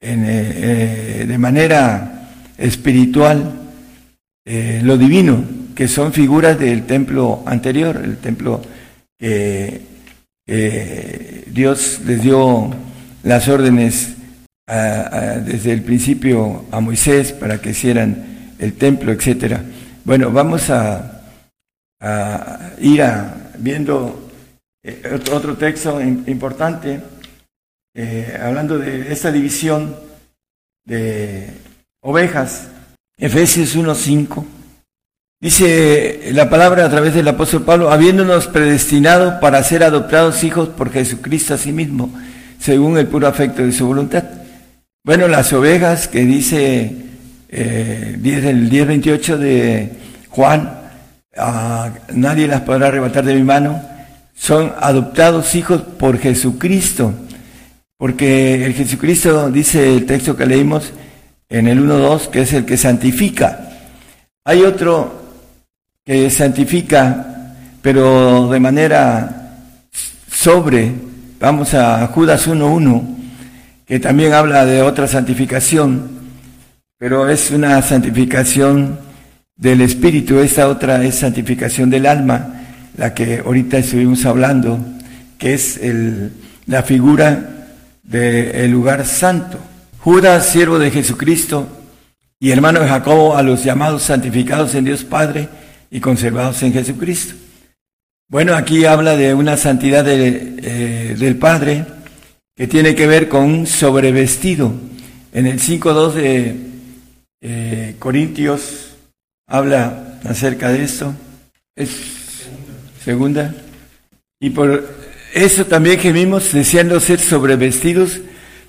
eh, 0.00 1.20
eh, 1.20 1.24
de 1.26 1.38
manera 1.38 2.28
espiritual 2.56 3.52
eh, 4.46 4.80
lo 4.84 4.96
divino, 4.96 5.44
que 5.74 5.88
son 5.88 6.12
figuras 6.12 6.60
del 6.60 6.86
templo 6.86 7.42
anterior, 7.44 8.00
el 8.04 8.18
templo 8.18 8.62
que 9.18 9.80
Dios 11.46 12.00
les 12.06 12.22
dio 12.22 12.72
las 13.24 13.48
órdenes 13.48 14.14
desde 14.66 15.72
el 15.72 15.82
principio 15.82 16.66
a 16.70 16.80
Moisés 16.80 17.32
para 17.32 17.60
que 17.60 17.70
hicieran 17.70 18.54
el 18.58 18.74
templo, 18.74 19.10
etcétera. 19.10 19.64
Bueno, 20.04 20.30
vamos 20.30 20.68
a, 20.70 21.10
ir 22.78 23.02
viendo 23.58 24.23
eh, 24.86 25.18
otro 25.32 25.56
texto 25.56 25.98
importante, 26.00 27.00
eh, 27.94 28.38
hablando 28.38 28.78
de 28.78 29.10
esta 29.10 29.32
división 29.32 29.96
de 30.84 31.48
ovejas, 32.02 32.68
Efesios 33.16 33.74
1.5. 33.76 34.44
Dice 35.40 36.30
la 36.32 36.50
palabra 36.50 36.84
a 36.84 36.90
través 36.90 37.14
del 37.14 37.28
apóstol 37.28 37.64
Pablo, 37.64 37.90
habiéndonos 37.90 38.46
predestinado 38.46 39.40
para 39.40 39.62
ser 39.62 39.84
adoptados 39.84 40.44
hijos 40.44 40.68
por 40.68 40.92
Jesucristo 40.92 41.54
a 41.54 41.58
sí 41.58 41.72
mismo, 41.72 42.12
según 42.60 42.98
el 42.98 43.06
puro 43.06 43.26
afecto 43.26 43.62
de 43.62 43.72
su 43.72 43.86
voluntad. 43.86 44.24
Bueno, 45.02 45.28
las 45.28 45.50
ovejas 45.54 46.08
que 46.08 46.26
dice 46.26 46.94
eh, 47.48 48.16
el 48.16 48.70
10.28 48.70 49.36
de 49.38 49.92
Juan, 50.28 50.78
nadie 52.12 52.48
las 52.48 52.60
podrá 52.60 52.88
arrebatar 52.88 53.24
de 53.24 53.34
mi 53.34 53.44
mano, 53.44 53.93
son 54.34 54.72
adoptados 54.80 55.54
hijos 55.54 55.82
por 55.82 56.18
Jesucristo, 56.18 57.14
porque 57.96 58.66
el 58.66 58.74
Jesucristo 58.74 59.50
dice 59.50 59.94
el 59.94 60.06
texto 60.06 60.36
que 60.36 60.46
leímos 60.46 60.92
en 61.48 61.68
el 61.68 61.80
1.2, 61.80 62.28
que 62.28 62.42
es 62.42 62.52
el 62.52 62.64
que 62.64 62.76
santifica. 62.76 63.70
Hay 64.44 64.62
otro 64.62 65.22
que 66.04 66.28
santifica, 66.30 67.54
pero 67.80 68.48
de 68.50 68.60
manera 68.60 69.58
sobre, 70.30 70.92
vamos 71.40 71.72
a 71.74 72.06
Judas 72.08 72.46
1.1, 72.46 73.02
que 73.86 74.00
también 74.00 74.32
habla 74.32 74.64
de 74.64 74.82
otra 74.82 75.06
santificación, 75.06 76.10
pero 76.98 77.28
es 77.28 77.50
una 77.50 77.80
santificación 77.82 78.98
del 79.56 79.80
espíritu, 79.82 80.40
esta 80.40 80.68
otra 80.68 81.02
es 81.04 81.14
santificación 81.14 81.88
del 81.88 82.06
alma, 82.06 82.63
la 82.96 83.14
que 83.14 83.38
ahorita 83.38 83.78
estuvimos 83.78 84.24
hablando, 84.24 84.78
que 85.38 85.54
es 85.54 85.76
el, 85.78 86.32
la 86.66 86.82
figura 86.82 87.68
del 88.02 88.70
lugar 88.70 89.06
santo. 89.06 89.58
Judas, 89.98 90.46
siervo 90.46 90.78
de 90.78 90.90
Jesucristo, 90.90 91.66
y 92.38 92.50
hermano 92.50 92.80
de 92.80 92.88
Jacobo, 92.88 93.36
a 93.36 93.42
los 93.42 93.64
llamados 93.64 94.02
santificados 94.02 94.74
en 94.74 94.84
Dios 94.84 95.04
Padre 95.04 95.48
y 95.90 96.00
conservados 96.00 96.62
en 96.62 96.72
Jesucristo. 96.72 97.34
Bueno, 98.28 98.54
aquí 98.54 98.84
habla 98.84 99.16
de 99.16 99.34
una 99.34 99.56
santidad 99.56 100.06
eh, 100.08 101.14
del 101.18 101.36
Padre 101.36 101.86
que 102.56 102.66
tiene 102.66 102.94
que 102.94 103.06
ver 103.06 103.28
con 103.28 103.44
un 103.44 103.66
sobrevestido. 103.66 104.72
En 105.32 105.46
el 105.46 105.60
5.2 105.60 106.12
de 106.12 106.56
eh, 107.40 107.96
Corintios 107.98 108.96
habla 109.46 110.18
acerca 110.24 110.70
de 110.70 110.84
esto. 110.84 111.14
Es 111.76 112.23
segunda. 113.04 113.54
Y 114.40 114.50
por 114.50 114.88
eso 115.34 115.66
también 115.66 115.98
gemimos 115.98 116.52
deseando 116.52 116.98
ser 117.00 117.20
sobrevestidos 117.20 118.20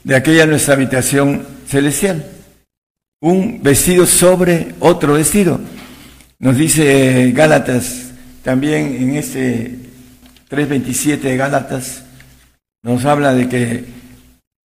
de 0.04 0.16
aquella 0.16 0.46
nuestra 0.46 0.74
habitación 0.74 1.46
celestial. 1.68 2.26
Un 3.22 3.64
vestido 3.64 4.06
sobre 4.06 4.74
otro 4.80 5.14
vestido. 5.14 5.60
Nos 6.40 6.58
dice 6.58 7.32
Gálatas, 7.34 8.12
también 8.44 8.96
en 9.00 9.16
este 9.16 9.76
3.27 10.50 11.20
de 11.20 11.38
Gálatas, 11.38 12.04
nos 12.84 13.06
habla 13.06 13.34
de 13.34 13.50
que 13.50 13.86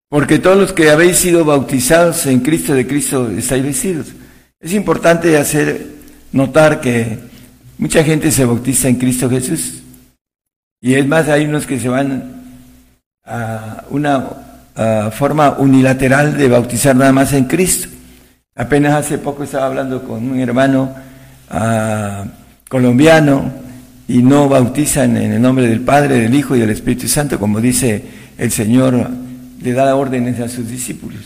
porque 0.09 0.39
todos 0.39 0.57
los 0.57 0.73
que 0.73 0.91
habéis 0.91 1.17
sido 1.19 1.45
bautizados 1.45 2.27
en 2.27 2.41
Cristo 2.41 2.73
de 2.73 2.87
Cristo 2.87 3.29
estáis 3.31 3.65
vestidos. 3.65 4.07
Es 4.61 4.73
importante 4.73 5.37
hacer 5.37 5.85
notar 6.33 6.81
que 6.81 7.19
mucha 7.79 8.03
gente 8.05 8.31
se 8.31 8.45
bautiza 8.45 8.89
en 8.89 8.97
Cristo 8.97 9.29
Jesús. 9.29 9.83
Y 10.81 10.95
es 10.95 11.07
más, 11.07 11.29
hay 11.29 11.45
unos 11.47 11.67
que 11.67 11.81
se 11.81 11.89
van 11.89 12.35
a 13.25 13.85
una 13.91 15.11
forma 15.13 15.57
unilateral 15.59 16.37
de 16.37 16.49
bautizar 16.49 16.95
nada 16.95 17.13
más 17.13 17.33
en 17.33 17.45
Cristo. 17.45 17.89
Apenas 18.55 18.95
hace 18.95 19.19
poco 19.19 19.45
estaba 19.45 19.67
hablando 19.67 20.03
con 20.03 20.31
un 20.31 20.39
hermano 20.41 20.95
colombiano 22.69 23.51
y 24.09 24.23
no 24.23 24.49
bautizan 24.49 25.17
en 25.17 25.33
el 25.33 25.43
nombre 25.43 25.67
del 25.67 25.81
Padre, 25.81 26.21
del 26.21 26.35
Hijo 26.35 26.55
y 26.55 26.61
del 26.61 26.71
Espíritu 26.71 27.09
Santo, 27.09 27.39
como 27.39 27.61
dice 27.61 28.05
el 28.39 28.51
Señor 28.51 29.11
le 29.61 29.73
da 29.73 29.97
órdenes 29.97 30.39
a 30.41 30.49
sus 30.49 30.69
discípulos. 30.69 31.21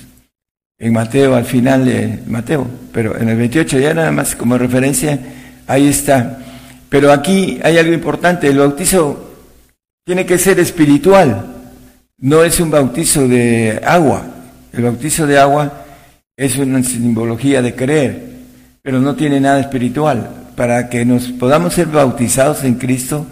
En 0.79 0.93
Mateo, 0.95 1.35
al 1.35 1.45
final 1.45 1.85
de 1.85 2.23
Mateo, 2.27 2.67
pero 2.93 3.19
en 3.19 3.29
el 3.29 3.37
28 3.37 3.79
ya 3.79 3.93
nada 3.93 4.13
más 4.13 4.35
como 4.35 4.57
referencia, 4.57 5.19
ahí 5.71 5.89
está. 5.89 6.39
Pero 6.89 7.13
aquí 7.13 7.61
hay 7.63 7.79
algo 7.79 7.93
importante, 7.93 8.49
el 8.49 8.59
bautizo 8.59 9.31
tiene 10.05 10.27
que 10.27 10.39
ser 10.39 10.59
espiritual, 10.59 11.47
no 12.19 12.43
es 12.43 12.59
un 12.59 12.71
bautizo 12.71 13.29
de 13.29 13.81
agua. 13.85 14.25
El 14.73 14.83
bautizo 14.83 15.27
de 15.27 15.39
agua 15.39 15.85
es 16.37 16.57
una 16.59 16.83
simbología 16.83 17.63
de 17.63 17.75
creer, 17.75 18.23
pero 18.83 19.01
no 19.01 19.15
tiene 19.15 19.41
nada 19.41 19.61
espiritual. 19.61 20.29
Para 20.57 20.89
que 20.89 21.05
nos 21.05 21.29
podamos 21.29 21.75
ser 21.75 21.87
bautizados 21.87 22.65
en 22.65 22.75
Cristo, 22.75 23.27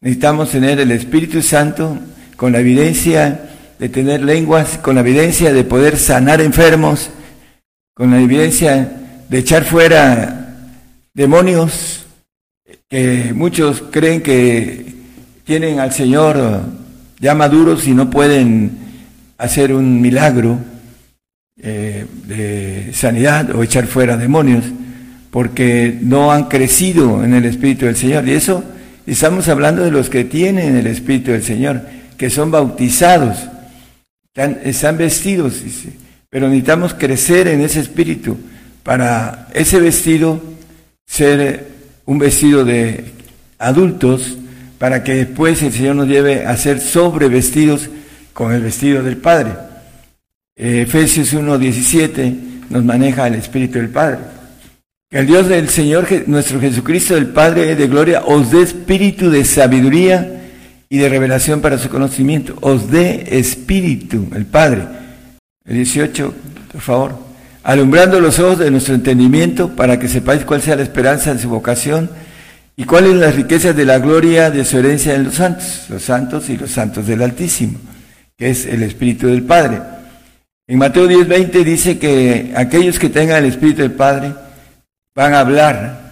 necesitamos 0.00 0.50
tener 0.50 0.80
el 0.80 0.90
Espíritu 0.90 1.40
Santo 1.42 1.96
con 2.36 2.52
la 2.52 2.60
evidencia 2.60 3.40
de 3.78 3.88
tener 3.88 4.22
lenguas, 4.22 4.78
con 4.78 4.96
la 4.96 5.00
evidencia 5.02 5.52
de 5.52 5.64
poder 5.64 5.96
sanar 5.96 6.40
enfermos, 6.40 7.10
con 7.94 8.10
la 8.10 8.20
evidencia 8.20 8.90
de 9.28 9.38
echar 9.38 9.64
fuera 9.64 10.45
demonios, 11.16 12.04
que 12.90 13.32
muchos 13.34 13.82
creen 13.90 14.20
que 14.20 14.84
tienen 15.44 15.80
al 15.80 15.90
Señor 15.90 16.60
ya 17.18 17.34
maduros 17.34 17.86
y 17.86 17.94
no 17.94 18.10
pueden 18.10 18.70
hacer 19.38 19.72
un 19.72 20.02
milagro 20.02 20.58
eh, 21.58 22.04
de 22.26 22.90
sanidad 22.92 23.56
o 23.56 23.62
echar 23.62 23.86
fuera 23.86 24.18
demonios, 24.18 24.66
porque 25.30 25.98
no 26.02 26.32
han 26.32 26.44
crecido 26.44 27.24
en 27.24 27.32
el 27.32 27.46
Espíritu 27.46 27.86
del 27.86 27.96
Señor. 27.96 28.28
Y 28.28 28.32
eso 28.32 28.62
estamos 29.06 29.48
hablando 29.48 29.82
de 29.84 29.90
los 29.90 30.10
que 30.10 30.24
tienen 30.24 30.76
el 30.76 30.86
Espíritu 30.86 31.30
del 31.30 31.42
Señor, 31.42 31.80
que 32.18 32.28
son 32.28 32.50
bautizados, 32.50 33.38
están, 34.26 34.60
están 34.64 34.98
vestidos, 34.98 35.62
pero 36.28 36.48
necesitamos 36.48 36.92
crecer 36.92 37.48
en 37.48 37.62
ese 37.62 37.80
Espíritu 37.80 38.36
para 38.82 39.48
ese 39.54 39.80
vestido 39.80 40.55
ser 41.06 41.68
un 42.04 42.18
vestido 42.18 42.64
de 42.64 43.04
adultos, 43.58 44.36
para 44.78 45.02
que 45.02 45.14
después 45.14 45.62
el 45.62 45.72
Señor 45.72 45.96
nos 45.96 46.08
lleve 46.08 46.44
a 46.44 46.56
ser 46.56 46.80
sobrevestidos 46.80 47.88
con 48.32 48.52
el 48.52 48.60
vestido 48.60 49.02
del 49.02 49.16
Padre. 49.16 49.52
Efesios 50.54 51.32
1.17 51.34 52.34
nos 52.70 52.84
maneja 52.84 53.26
el 53.26 53.34
Espíritu 53.34 53.78
del 53.78 53.88
Padre. 53.88 54.18
Que 55.10 55.18
el 55.18 55.26
Dios 55.26 55.48
del 55.48 55.68
Señor, 55.68 56.06
nuestro 56.26 56.60
Jesucristo, 56.60 57.16
el 57.16 57.28
Padre 57.28 57.76
de 57.76 57.86
gloria, 57.86 58.22
os 58.24 58.50
dé 58.50 58.62
espíritu 58.62 59.30
de 59.30 59.44
sabiduría 59.44 60.42
y 60.88 60.98
de 60.98 61.08
revelación 61.08 61.60
para 61.60 61.78
su 61.78 61.88
conocimiento. 61.88 62.56
Os 62.60 62.90
dé 62.90 63.38
espíritu, 63.38 64.28
el 64.34 64.46
Padre. 64.46 64.82
El 65.64 65.76
18, 65.76 66.34
por 66.72 66.80
favor. 66.80 67.25
Alumbrando 67.66 68.20
los 68.20 68.38
ojos 68.38 68.58
de 68.58 68.70
nuestro 68.70 68.94
entendimiento 68.94 69.74
para 69.74 69.98
que 69.98 70.08
sepáis 70.08 70.44
cuál 70.44 70.62
sea 70.62 70.76
la 70.76 70.82
esperanza 70.82 71.34
de 71.34 71.40
su 71.40 71.48
vocación 71.48 72.08
y 72.76 72.84
cuáles 72.84 73.14
las 73.16 73.34
riquezas 73.34 73.74
de 73.74 73.84
la 73.84 73.98
gloria 73.98 74.50
de 74.50 74.64
su 74.64 74.78
herencia 74.78 75.14
en 75.14 75.24
los 75.24 75.34
santos, 75.34 75.86
los 75.88 76.02
santos 76.02 76.48
y 76.48 76.56
los 76.56 76.70
santos 76.70 77.06
del 77.06 77.22
Altísimo, 77.22 77.78
que 78.36 78.50
es 78.50 78.66
el 78.66 78.82
Espíritu 78.82 79.26
del 79.26 79.42
Padre 79.42 79.80
en 80.68 80.78
Mateo 80.80 81.06
10:20 81.06 81.62
dice 81.62 81.96
que 81.96 82.52
aquellos 82.56 82.98
que 82.98 83.08
tengan 83.08 83.38
el 83.38 83.50
Espíritu 83.50 83.82
del 83.82 83.92
Padre 83.92 84.34
van 85.14 85.32
a 85.32 85.38
hablar 85.38 86.10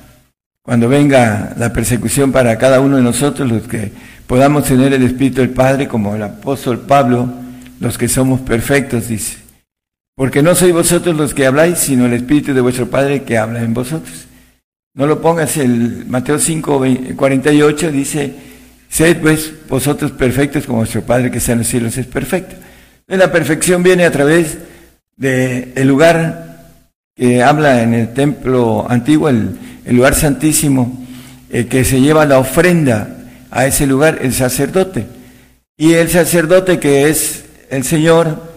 cuando 0.63 0.89
venga 0.89 1.53
la 1.59 1.73
persecución 1.73 2.31
para 2.31 2.57
cada 2.57 2.79
uno 2.79 2.97
de 2.97 3.03
nosotros, 3.03 3.51
los 3.51 3.67
que 3.67 3.91
podamos 4.29 4.65
tener 4.65 4.93
el 4.93 5.03
Espíritu 5.03 5.41
del 5.41 5.51
Padre, 5.51 5.89
como 5.89 6.15
el 6.15 6.23
apóstol 6.23 6.83
Pablo, 6.83 7.29
los 7.81 7.99
que 7.99 8.09
somos 8.09 8.43
perfectos, 8.43 9.09
dice. 9.09 9.39
Porque 10.17 10.43
no 10.43 10.55
sois 10.55 10.73
vosotros 10.73 11.17
los 11.17 11.35
que 11.35 11.47
habláis, 11.47 11.79
sino 11.79 12.07
el 12.07 12.13
Espíritu 12.13 12.55
de 12.55 12.61
vuestro 12.61 12.89
Padre 12.89 13.25
que 13.25 13.37
habla 13.37 13.63
en 13.63 13.75
vosotros. 13.75 14.27
No 14.95 15.07
lo 15.09 15.21
pongas 15.21 15.57
el 15.57 16.07
Mateo 16.07 16.39
5, 16.39 16.85
48, 17.17 17.91
dice, 17.91 18.33
sed 18.89 19.21
pues 19.21 19.53
vosotros 19.69 20.13
perfectos 20.13 20.67
como 20.67 20.79
vuestro 20.79 21.03
Padre 21.03 21.33
que 21.33 21.39
está 21.39 21.53
en 21.53 21.59
los 21.59 21.67
cielos 21.67 21.97
es 21.97 22.07
perfecto. 22.07 22.55
La 23.09 23.33
perfección 23.33 23.83
viene 23.83 24.05
a 24.05 24.13
través 24.13 24.57
del 25.17 25.73
el 25.75 25.89
lugar 25.89 26.45
que 27.17 27.43
habla 27.43 27.83
en 27.83 27.95
el 27.95 28.15
templo 28.15 28.87
antiguo, 28.89 29.29
el, 29.29 29.59
lugar 29.87 30.15
santísimo, 30.15 31.07
eh, 31.51 31.67
que 31.67 31.85
se 31.85 32.01
lleva 32.01 32.25
la 32.25 32.39
ofrenda 32.39 33.17
a 33.51 33.67
ese 33.67 33.87
lugar, 33.87 34.19
el 34.23 34.33
sacerdote. 34.33 35.07
Y 35.77 35.95
el 35.95 36.09
sacerdote 36.09 36.79
que 36.79 37.09
es 37.09 37.45
el 37.71 37.83
Señor, 37.83 38.54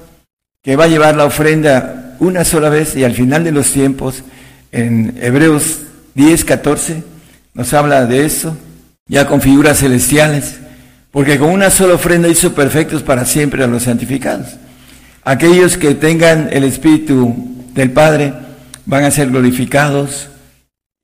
que 0.67 0.75
va 0.75 0.83
a 0.83 0.89
llevar 0.89 1.15
la 1.15 1.23
ofrenda 1.23 2.17
una 2.19 2.43
sola 2.43 2.67
vez 2.67 2.97
y 2.97 3.05
al 3.05 3.13
final 3.13 3.41
de 3.45 3.53
los 3.53 3.71
tiempos, 3.71 4.25
en 4.73 5.17
Hebreos 5.21 5.79
10, 6.13 6.43
14, 6.43 7.03
nos 7.53 7.73
habla 7.73 8.05
de 8.05 8.25
eso, 8.25 8.57
ya 9.07 9.27
con 9.27 9.39
figuras 9.39 9.79
celestiales. 9.79 10.57
Porque 11.09 11.39
con 11.39 11.51
una 11.51 11.69
sola 11.69 11.93
ofrenda 11.93 12.27
hizo 12.27 12.53
perfectos 12.53 13.01
para 13.01 13.23
siempre 13.23 13.63
a 13.63 13.67
los 13.67 13.83
santificados. 13.83 14.57
Aquellos 15.23 15.77
que 15.77 15.95
tengan 15.95 16.49
el 16.51 16.65
Espíritu 16.65 17.33
del 17.73 17.91
Padre 17.91 18.33
van 18.85 19.05
a 19.05 19.11
ser 19.11 19.29
glorificados, 19.29 20.27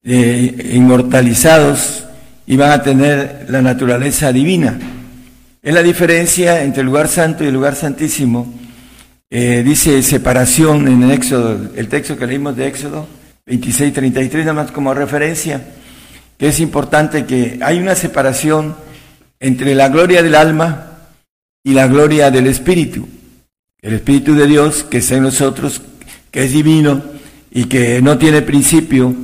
eh, 0.03 0.71
inmortalizados 0.73 2.03
y 2.45 2.57
van 2.57 2.71
a 2.71 2.83
tener 2.83 3.45
la 3.47 3.61
naturaleza 3.61 4.33
divina. 4.33 4.77
Es 5.61 5.73
la 5.73 5.81
diferencia 5.81 6.63
entre 6.63 6.81
el 6.81 6.87
lugar 6.87 7.07
santo 7.07 7.45
y 7.45 7.47
el 7.47 7.53
lugar 7.53 7.75
santísimo. 7.75 8.59
Eh, 9.35 9.63
dice 9.65 10.03
separación 10.03 10.87
en 10.87 11.01
el 11.01 11.09
Éxodo, 11.09 11.71
el 11.75 11.87
texto 11.87 12.15
que 12.15 12.27
leímos 12.27 12.55
de 12.55 12.67
Éxodo 12.67 13.07
26-33, 13.47 14.41
nada 14.41 14.53
más 14.53 14.71
como 14.71 14.93
referencia, 14.93 15.59
que 16.37 16.49
es 16.49 16.59
importante 16.59 17.25
que 17.25 17.57
hay 17.63 17.79
una 17.79 17.95
separación 17.95 18.75
entre 19.39 19.73
la 19.73 19.89
gloria 19.89 20.21
del 20.21 20.35
alma 20.35 20.99
y 21.63 21.73
la 21.73 21.87
gloria 21.87 22.29
del 22.29 22.45
Espíritu. 22.45 23.07
El 23.81 23.95
Espíritu 23.95 24.35
de 24.35 24.45
Dios 24.45 24.83
que 24.83 24.99
está 24.99 25.15
en 25.15 25.23
nosotros, 25.23 25.81
que 26.29 26.43
es 26.43 26.53
divino 26.53 27.01
y 27.49 27.63
que 27.63 28.03
no 28.03 28.19
tiene 28.19 28.43
principio 28.43 29.15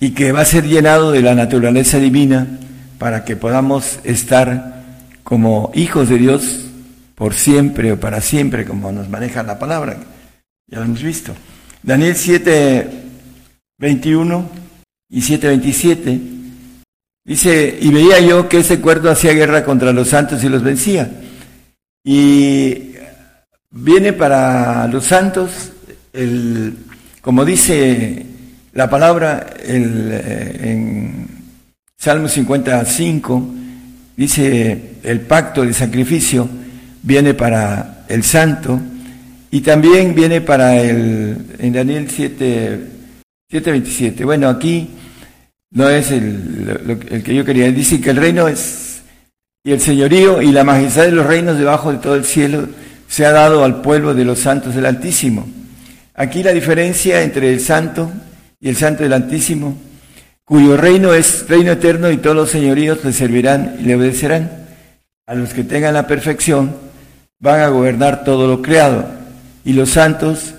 y 0.00 0.10
que 0.10 0.32
va 0.32 0.40
a 0.40 0.44
ser 0.44 0.64
llenado 0.64 1.12
de 1.12 1.22
la 1.22 1.36
naturaleza 1.36 2.00
divina 2.00 2.48
para 2.98 3.24
que 3.24 3.36
podamos 3.36 4.00
estar 4.02 4.82
como 5.22 5.70
hijos 5.72 6.08
de 6.08 6.18
Dios 6.18 6.65
por 7.16 7.34
siempre 7.34 7.90
o 7.90 7.98
para 7.98 8.20
siempre, 8.20 8.64
como 8.64 8.92
nos 8.92 9.08
maneja 9.08 9.42
la 9.42 9.58
palabra. 9.58 9.96
Ya 10.68 10.78
lo 10.78 10.84
hemos 10.84 11.02
visto. 11.02 11.34
Daniel 11.82 12.14
7, 12.14 12.90
21 13.78 14.48
y 15.10 15.22
7, 15.22 15.48
27 15.48 16.36
Dice, 17.26 17.76
y 17.80 17.88
veía 17.90 18.20
yo 18.20 18.48
que 18.48 18.58
ese 18.58 18.80
cuerdo 18.80 19.10
hacía 19.10 19.32
guerra 19.32 19.64
contra 19.64 19.92
los 19.92 20.10
santos 20.10 20.44
y 20.44 20.48
los 20.48 20.62
vencía. 20.62 21.10
Y 22.04 22.92
viene 23.68 24.12
para 24.12 24.86
los 24.86 25.06
santos, 25.06 25.72
el, 26.12 26.76
como 27.20 27.44
dice 27.44 28.26
la 28.74 28.88
palabra 28.88 29.54
el, 29.60 30.10
eh, 30.12 30.58
en 30.62 31.28
Salmo 31.98 32.28
55, 32.28 33.54
dice, 34.16 34.98
el 35.02 35.20
pacto 35.22 35.62
de 35.62 35.72
sacrificio 35.72 36.48
viene 37.06 37.34
para 37.34 38.04
el 38.08 38.24
santo 38.24 38.80
y 39.52 39.60
también 39.60 40.14
viene 40.14 40.40
para 40.40 40.76
el, 40.76 41.36
en 41.58 41.72
Daniel 41.72 42.08
7, 42.10 42.80
7.27. 43.50 44.24
Bueno, 44.24 44.48
aquí 44.48 44.90
no 45.70 45.88
es 45.88 46.10
el, 46.10 46.98
el, 47.08 47.22
que 47.22 47.34
yo 47.34 47.44
quería. 47.44 47.70
Dice 47.70 48.00
que 48.00 48.10
el 48.10 48.16
reino 48.16 48.48
es, 48.48 49.02
y 49.64 49.70
el 49.70 49.80
señorío 49.80 50.42
y 50.42 50.50
la 50.50 50.64
majestad 50.64 51.04
de 51.04 51.12
los 51.12 51.26
reinos 51.26 51.56
debajo 51.56 51.92
de 51.92 51.98
todo 51.98 52.16
el 52.16 52.24
cielo 52.24 52.68
se 53.06 53.24
ha 53.24 53.30
dado 53.30 53.62
al 53.62 53.82
pueblo 53.82 54.12
de 54.12 54.24
los 54.24 54.40
santos 54.40 54.74
del 54.74 54.84
Altísimo. 54.84 55.48
Aquí 56.14 56.42
la 56.42 56.52
diferencia 56.52 57.22
entre 57.22 57.52
el 57.52 57.60
santo 57.60 58.10
y 58.58 58.68
el 58.68 58.76
santo 58.76 59.04
del 59.04 59.12
Altísimo, 59.12 59.78
cuyo 60.44 60.76
reino 60.76 61.14
es 61.14 61.48
reino 61.48 61.70
eterno 61.70 62.10
y 62.10 62.16
todos 62.16 62.34
los 62.34 62.50
señoríos 62.50 63.04
le 63.04 63.12
servirán 63.12 63.76
y 63.78 63.84
le 63.84 63.94
obedecerán. 63.94 64.66
A 65.28 65.34
los 65.34 65.54
que 65.54 65.64
tengan 65.64 65.94
la 65.94 66.06
perfección 66.06 66.85
van 67.38 67.60
a 67.60 67.68
gobernar 67.68 68.24
todo 68.24 68.46
lo 68.46 68.62
creado 68.62 69.04
y 69.64 69.72
los 69.72 69.90
santos 69.90 70.54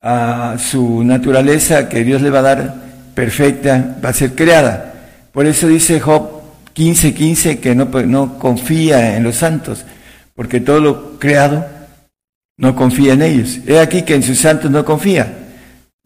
a 0.00 0.56
su 0.58 1.02
naturaleza 1.02 1.88
que 1.88 2.04
Dios 2.04 2.22
le 2.22 2.30
va 2.30 2.38
a 2.38 2.42
dar 2.42 2.74
perfecta 3.14 3.96
va 4.04 4.10
a 4.10 4.12
ser 4.12 4.34
creada. 4.34 4.94
Por 5.32 5.46
eso 5.46 5.66
dice 5.66 5.98
Job 6.00 6.38
15:15 6.74 7.14
15, 7.14 7.58
que 7.58 7.74
no, 7.74 7.86
no 7.86 8.38
confía 8.38 9.16
en 9.16 9.24
los 9.24 9.36
santos, 9.36 9.84
porque 10.34 10.60
todo 10.60 10.80
lo 10.80 11.18
creado 11.18 11.66
no 12.56 12.76
confía 12.76 13.14
en 13.14 13.22
ellos. 13.22 13.58
He 13.66 13.80
aquí 13.80 14.02
que 14.02 14.14
en 14.14 14.22
sus 14.22 14.38
santos 14.38 14.70
no 14.70 14.84
confía. 14.84 15.34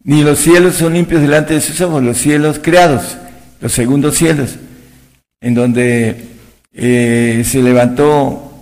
Ni 0.03 0.23
los 0.23 0.39
cielos 0.39 0.75
son 0.75 0.93
limpios 0.93 1.21
delante 1.21 1.53
de 1.53 1.61
sus 1.61 1.79
ojos, 1.81 2.03
los 2.03 2.17
cielos 2.17 2.59
creados, 2.61 3.17
los 3.61 3.71
segundos 3.71 4.15
cielos, 4.15 4.55
en 5.39 5.53
donde 5.53 6.25
eh, 6.73 7.43
se 7.45 7.61
levantó 7.61 8.52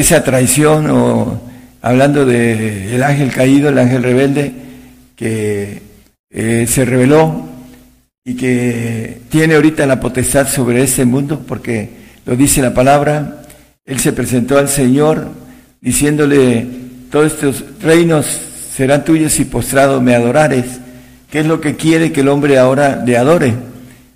esa 0.00 0.22
traición 0.22 0.88
o 0.90 1.40
hablando 1.82 2.24
de 2.24 2.94
el 2.94 3.02
ángel 3.02 3.32
caído, 3.32 3.68
el 3.68 3.78
ángel 3.78 4.04
rebelde, 4.04 4.52
que 5.16 5.82
eh, 6.30 6.66
se 6.68 6.84
rebeló 6.84 7.48
y 8.24 8.34
que 8.34 9.22
tiene 9.28 9.56
ahorita 9.56 9.86
la 9.86 9.98
potestad 9.98 10.46
sobre 10.46 10.84
este 10.84 11.04
mundo, 11.04 11.42
porque 11.46 11.90
lo 12.24 12.36
dice 12.36 12.62
la 12.62 12.72
palabra, 12.72 13.42
Él 13.84 13.98
se 13.98 14.12
presentó 14.12 14.56
al 14.56 14.68
Señor 14.68 15.30
diciéndole, 15.80 16.64
todos 17.10 17.32
estos 17.32 17.64
reinos 17.82 18.26
serán 18.72 19.04
tuyos 19.04 19.40
y 19.40 19.46
postrado 19.46 20.00
me 20.00 20.14
adorares. 20.14 20.78
¿Qué 21.28 21.40
es 21.40 21.46
lo 21.46 21.60
que 21.60 21.74
quiere 21.74 22.12
que 22.12 22.20
el 22.20 22.28
hombre 22.28 22.56
ahora 22.56 23.02
le 23.04 23.16
adore? 23.16 23.52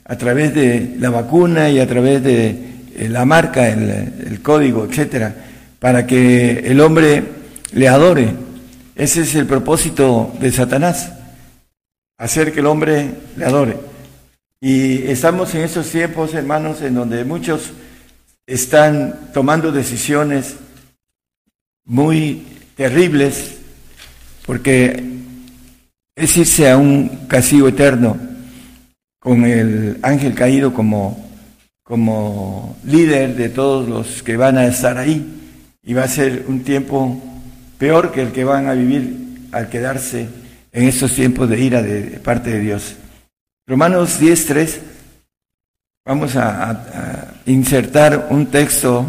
A 0.04 0.16
través 0.16 0.54
de 0.54 0.94
la 1.00 1.10
vacuna 1.10 1.70
y 1.70 1.80
a 1.80 1.88
través 1.88 2.22
de 2.22 2.50
eh, 2.94 3.08
la 3.08 3.24
marca, 3.24 3.68
el, 3.68 4.40
código, 4.42 4.84
etcétera. 4.84 5.34
Para 5.82 6.06
que 6.06 6.60
el 6.60 6.80
hombre 6.80 7.24
le 7.72 7.88
adore. 7.88 8.32
Ese 8.94 9.22
es 9.22 9.34
el 9.34 9.46
propósito 9.46 10.32
de 10.38 10.52
Satanás, 10.52 11.12
hacer 12.16 12.52
que 12.52 12.60
el 12.60 12.66
hombre 12.66 13.10
le 13.36 13.44
adore. 13.44 13.76
Y 14.60 15.02
estamos 15.10 15.52
en 15.56 15.62
esos 15.62 15.90
tiempos, 15.90 16.34
hermanos, 16.34 16.82
en 16.82 16.94
donde 16.94 17.24
muchos 17.24 17.72
están 18.46 19.32
tomando 19.34 19.72
decisiones 19.72 20.54
muy 21.84 22.46
terribles, 22.76 23.56
porque 24.46 25.02
es 26.14 26.36
irse 26.36 26.70
a 26.70 26.76
un 26.76 27.26
castigo 27.26 27.66
eterno 27.66 28.16
con 29.18 29.44
el 29.44 29.98
ángel 30.02 30.34
caído 30.34 30.72
como, 30.72 31.28
como 31.82 32.78
líder 32.84 33.34
de 33.34 33.48
todos 33.48 33.88
los 33.88 34.22
que 34.22 34.36
van 34.36 34.58
a 34.58 34.66
estar 34.66 34.96
ahí. 34.96 35.40
Y 35.84 35.94
va 35.94 36.04
a 36.04 36.08
ser 36.08 36.44
un 36.48 36.62
tiempo 36.62 37.20
peor 37.78 38.12
que 38.12 38.22
el 38.22 38.32
que 38.32 38.44
van 38.44 38.68
a 38.68 38.74
vivir 38.74 39.48
al 39.52 39.68
quedarse 39.68 40.28
en 40.70 40.88
estos 40.88 41.12
tiempos 41.12 41.48
de 41.48 41.60
ira 41.60 41.82
de, 41.82 42.20
parte 42.20 42.50
de 42.50 42.60
Dios. 42.60 42.96
Romanos 43.66 44.20
10.3, 44.20 44.78
vamos 46.04 46.36
a 46.36 47.34
insertar 47.46 48.28
un 48.30 48.46
texto. 48.46 49.04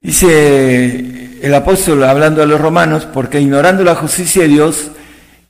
Dice 0.00 1.30
el 1.42 1.54
apóstol 1.54 2.04
hablando 2.04 2.42
a 2.42 2.46
los 2.46 2.60
romanos, 2.60 3.06
porque 3.06 3.40
ignorando 3.40 3.82
la 3.82 3.94
justicia 3.94 4.42
de 4.42 4.48
Dios, 4.48 4.90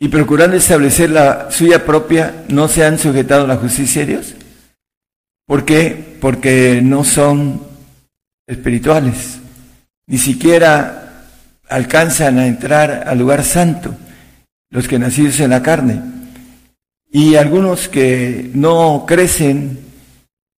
y 0.03 0.09
procurando 0.09 0.57
establecer 0.57 1.11
la 1.11 1.51
suya 1.51 1.85
propia, 1.85 2.45
no 2.49 2.69
se 2.69 2.85
han 2.85 2.99
sujetado 2.99 3.45
a 3.45 3.49
la 3.49 3.57
justicia 3.57 4.01
de 4.01 4.13
Dios. 4.13 4.35
¿Por 5.47 5.67
qué? 5.67 6.17
Porque 6.21 6.81
no 6.83 7.05
son 7.05 7.63
espirituales, 8.47 9.40
ni 10.11 10.19
siquiera 10.19 11.29
alcanzan 11.69 12.41
a 12.41 12.49
entrar 12.49 13.05
al 13.07 13.17
lugar 13.17 13.45
santo, 13.45 13.95
los 14.69 14.89
que 14.89 14.99
nacidos 14.99 15.39
en 15.39 15.51
la 15.51 15.63
carne. 15.63 16.03
Y 17.13 17.37
algunos 17.37 17.89
que 17.89 18.51
no 18.53 19.05
crecen 19.07 19.79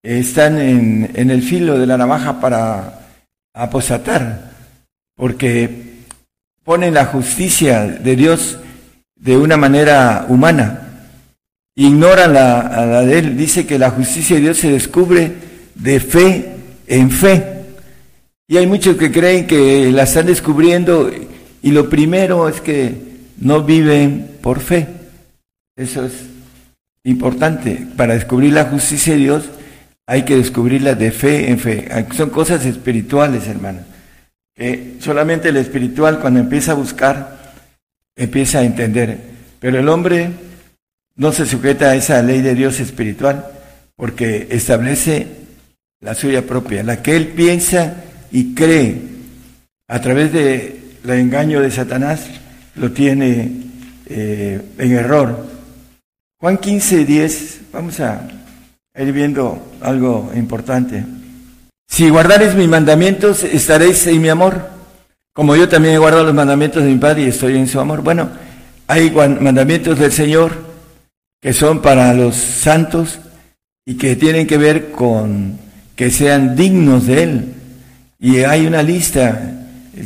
están 0.03 0.59
en, 0.59 1.31
el 1.31 1.43
filo 1.43 1.79
de 1.79 1.87
la 1.87 1.99
navaja 1.99 2.41
para 2.41 3.01
aposatar, 3.53 4.53
porque 5.17 5.99
ponen 6.65 6.95
la 6.95 7.05
justicia 7.05 7.85
de 7.85 8.17
Dios 8.17 8.59
de 9.17 9.37
una 9.37 9.59
manera 9.59 10.25
humana. 10.31 10.79
Ignoran 11.75 12.33
la, 12.33 12.87
la 12.87 13.03
de 13.03 13.19
él. 13.19 13.37
Dice 13.37 13.67
que 13.67 13.79
la 13.79 13.91
justicia 13.91 14.37
de 14.37 14.43
Dios 14.43 14.57
se 14.57 14.73
descubre 14.73 15.31
de 15.75 16.01
fe 16.01 16.55
en 16.87 17.11
fe. 17.11 17.62
Y 18.53 18.59
hay 18.59 18.67
muchos 18.67 18.99
que 18.99 19.11
creen 19.11 19.47
que 19.47 19.91
la 19.93 20.03
están 20.03 20.27
descubriendo 20.27 21.11
y 21.63 21.71
lo 21.71 21.89
primero 21.89 22.51
es 22.51 22.61
que 22.61 22.95
no 23.39 23.63
viven 23.63 24.31
por 24.43 24.61
fe. 24.61 24.89
Eso 25.75 26.05
es 26.05 26.13
importante. 27.03 27.87
Para 27.97 28.13
descubrir 28.13 28.53
la 28.53 28.67
justicia 28.67 29.15
de 29.15 29.21
Dios 29.21 29.45
hay 30.05 30.27
que 30.27 30.37
descubrirla 30.37 30.95
de 30.95 31.13
fe 31.13 31.49
en 31.49 31.59
fe. 31.59 31.89
Son 32.15 32.29
cosas 32.29 32.67
espirituales, 32.67 33.49
hermano. 33.49 33.79
Que 34.55 34.97
solamente 34.99 35.49
el 35.49 35.57
espiritual 35.57 36.21
cuando 36.21 36.39
empieza 36.39 36.73
a 36.73 36.75
buscar 36.75 37.55
empieza 38.15 38.59
a 38.59 38.65
entender. 38.65 39.17
Pero 39.61 39.79
el 39.79 39.89
hombre 39.89 40.29
no 41.17 41.33
se 41.33 41.47
sujeta 41.47 41.89
a 41.89 41.97
esa 41.97 42.21
ley 42.21 42.43
de 42.43 42.55
Dios 42.55 42.81
espiritual 42.81 43.47
porque 43.97 44.49
establece 44.51 45.27
la 46.01 46.15
suya 46.15 46.47
propia, 46.47 46.83
la 46.83 47.01
que 47.01 47.17
él 47.17 47.29
piensa 47.29 48.11
y 48.33 48.55
cree 48.55 49.01
a 49.89 50.01
través 50.01 50.33
del 50.33 50.81
engaño 51.05 51.61
de 51.61 51.71
Satanás, 51.71 52.27
lo 52.75 52.91
tiene 52.91 53.53
eh, 54.07 54.61
en 54.79 54.93
error. 54.93 55.47
Juan 56.41 56.59
15, 56.59 57.05
10, 57.05 57.61
vamos 57.73 58.01
a 58.01 58.29
ir 58.99 59.13
viendo 59.13 59.73
algo 59.81 60.33
importante. 60.35 61.05
Si 61.89 62.09
guardares 62.09 62.55
mis 62.55 62.69
mandamientos, 62.69 63.45
estaréis 63.45 64.07
en 64.07 64.21
mi 64.21 64.29
amor 64.29 64.73
como 65.35 65.57
yo 65.57 65.67
también 65.67 65.95
he 65.95 65.99
guardado 65.99 66.25
los 66.25 66.35
mandamientos 66.35 66.85
de 66.85 66.91
mi 66.91 66.99
Padre 66.99 67.23
y 67.23 67.29
estoy 67.29 67.57
en 67.57 67.67
su 67.67 67.81
amor. 67.81 68.03
Bueno, 68.03 68.29
hay 68.87 69.11
mandamientos 69.11 69.99
del 69.99 70.13
Señor 70.13 70.53
que 71.41 71.55
son 71.55 71.81
para 71.81 72.13
los 72.13 72.37
santos 72.37 73.19
y 73.87 73.95
que 73.95 74.15
tienen 74.15 74.47
que 74.47 74.59
ver 74.59 74.91
con 74.91 75.59
que 75.97 76.11
sean 76.11 76.55
dignos 76.55 77.07
de 77.07 77.23
Él. 77.23 77.55
Y 78.23 78.39
hay 78.45 78.67
una 78.67 78.85
lista 78.85 79.51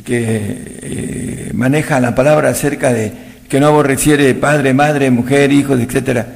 que 0.02 0.64
eh, 0.82 1.50
maneja 1.52 2.00
la 2.00 2.14
palabra 2.14 2.48
acerca 2.48 2.90
de 2.90 3.12
que 3.46 3.60
no 3.60 3.66
aborreciere 3.66 4.34
padre, 4.34 4.72
madre, 4.72 5.10
mujer, 5.10 5.52
hijos, 5.52 5.78
etcétera. 5.78 6.26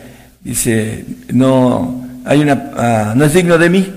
Dice, 0.45 1.07
no, 1.33 2.07
hay 2.27 2.41
una, 2.41 2.71
ah, 2.77 3.15
no 3.17 3.25
es 3.25 3.33
digno 3.33 3.57
de 3.57 3.71
mí. 3.71 3.91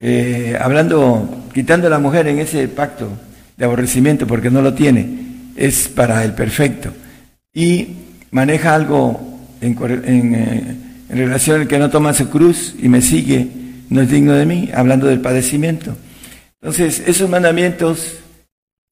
Eh, 0.00 0.58
hablando, 0.60 1.46
quitando 1.54 1.86
a 1.86 1.90
la 1.90 2.00
mujer 2.00 2.26
en 2.26 2.40
ese 2.40 2.66
pacto 2.66 3.08
de 3.56 3.64
aborrecimiento 3.64 4.26
porque 4.26 4.50
no 4.50 4.60
lo 4.60 4.74
tiene, 4.74 5.52
es 5.54 5.88
para 5.88 6.24
el 6.24 6.32
perfecto. 6.32 6.92
Y 7.54 7.86
maneja 8.32 8.74
algo 8.74 9.38
en, 9.60 9.78
eh, 10.34 10.76
en, 11.08 11.16
relación 11.16 11.60
al 11.60 11.68
que 11.68 11.78
no 11.78 11.88
toma 11.88 12.14
su 12.14 12.28
cruz 12.28 12.74
y 12.82 12.88
me 12.88 13.00
sigue, 13.00 13.46
no 13.90 14.00
es 14.00 14.10
digno 14.10 14.32
de 14.32 14.44
mí, 14.44 14.70
hablando 14.74 15.06
del 15.06 15.20
padecimiento. 15.20 15.96
Entonces, 16.60 17.02
esos 17.06 17.28
mandamientos, 17.28 18.16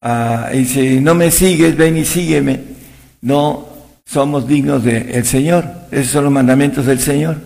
ah, 0.00 0.50
si 0.52 1.00
no 1.00 1.14
me 1.14 1.30
sigues, 1.30 1.76
ven 1.76 1.98
y 1.98 2.04
sígueme, 2.04 2.60
no 3.20 3.68
somos 4.06 4.48
dignos 4.48 4.84
del 4.84 5.24
Señor. 5.24 5.64
Esos 5.90 6.12
son 6.12 6.24
los 6.24 6.32
mandamientos 6.32 6.86
del 6.86 6.98
Señor. 6.98 7.36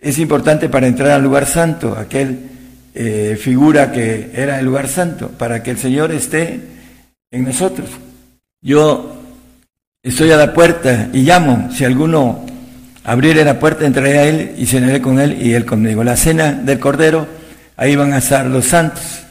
Es 0.00 0.18
importante 0.18 0.68
para 0.68 0.86
entrar 0.86 1.10
al 1.10 1.22
lugar 1.22 1.46
santo, 1.46 1.96
aquel 1.96 2.38
eh, 2.94 3.38
figura 3.40 3.92
que 3.92 4.30
era 4.34 4.58
el 4.58 4.66
lugar 4.66 4.88
santo, 4.88 5.28
para 5.28 5.62
que 5.62 5.70
el 5.70 5.78
Señor 5.78 6.10
esté 6.10 6.60
en 7.30 7.44
nosotros. 7.44 7.88
Yo 8.60 9.20
estoy 10.02 10.32
a 10.32 10.36
la 10.36 10.52
puerta 10.52 11.10
y 11.12 11.22
llamo, 11.22 11.70
si 11.72 11.84
alguno 11.84 12.44
abriere 13.04 13.44
la 13.44 13.58
puerta, 13.60 13.86
entraré 13.86 14.18
a 14.18 14.24
Él 14.24 14.54
y 14.58 14.66
cenaré 14.66 15.00
con 15.00 15.20
Él 15.20 15.40
y 15.40 15.52
Él 15.52 15.64
conmigo. 15.64 16.02
La 16.02 16.16
cena 16.16 16.52
del 16.52 16.78
Cordero, 16.78 17.26
ahí 17.76 17.94
van 17.94 18.12
a 18.12 18.18
estar 18.18 18.46
los 18.46 18.66
santos, 18.66 19.27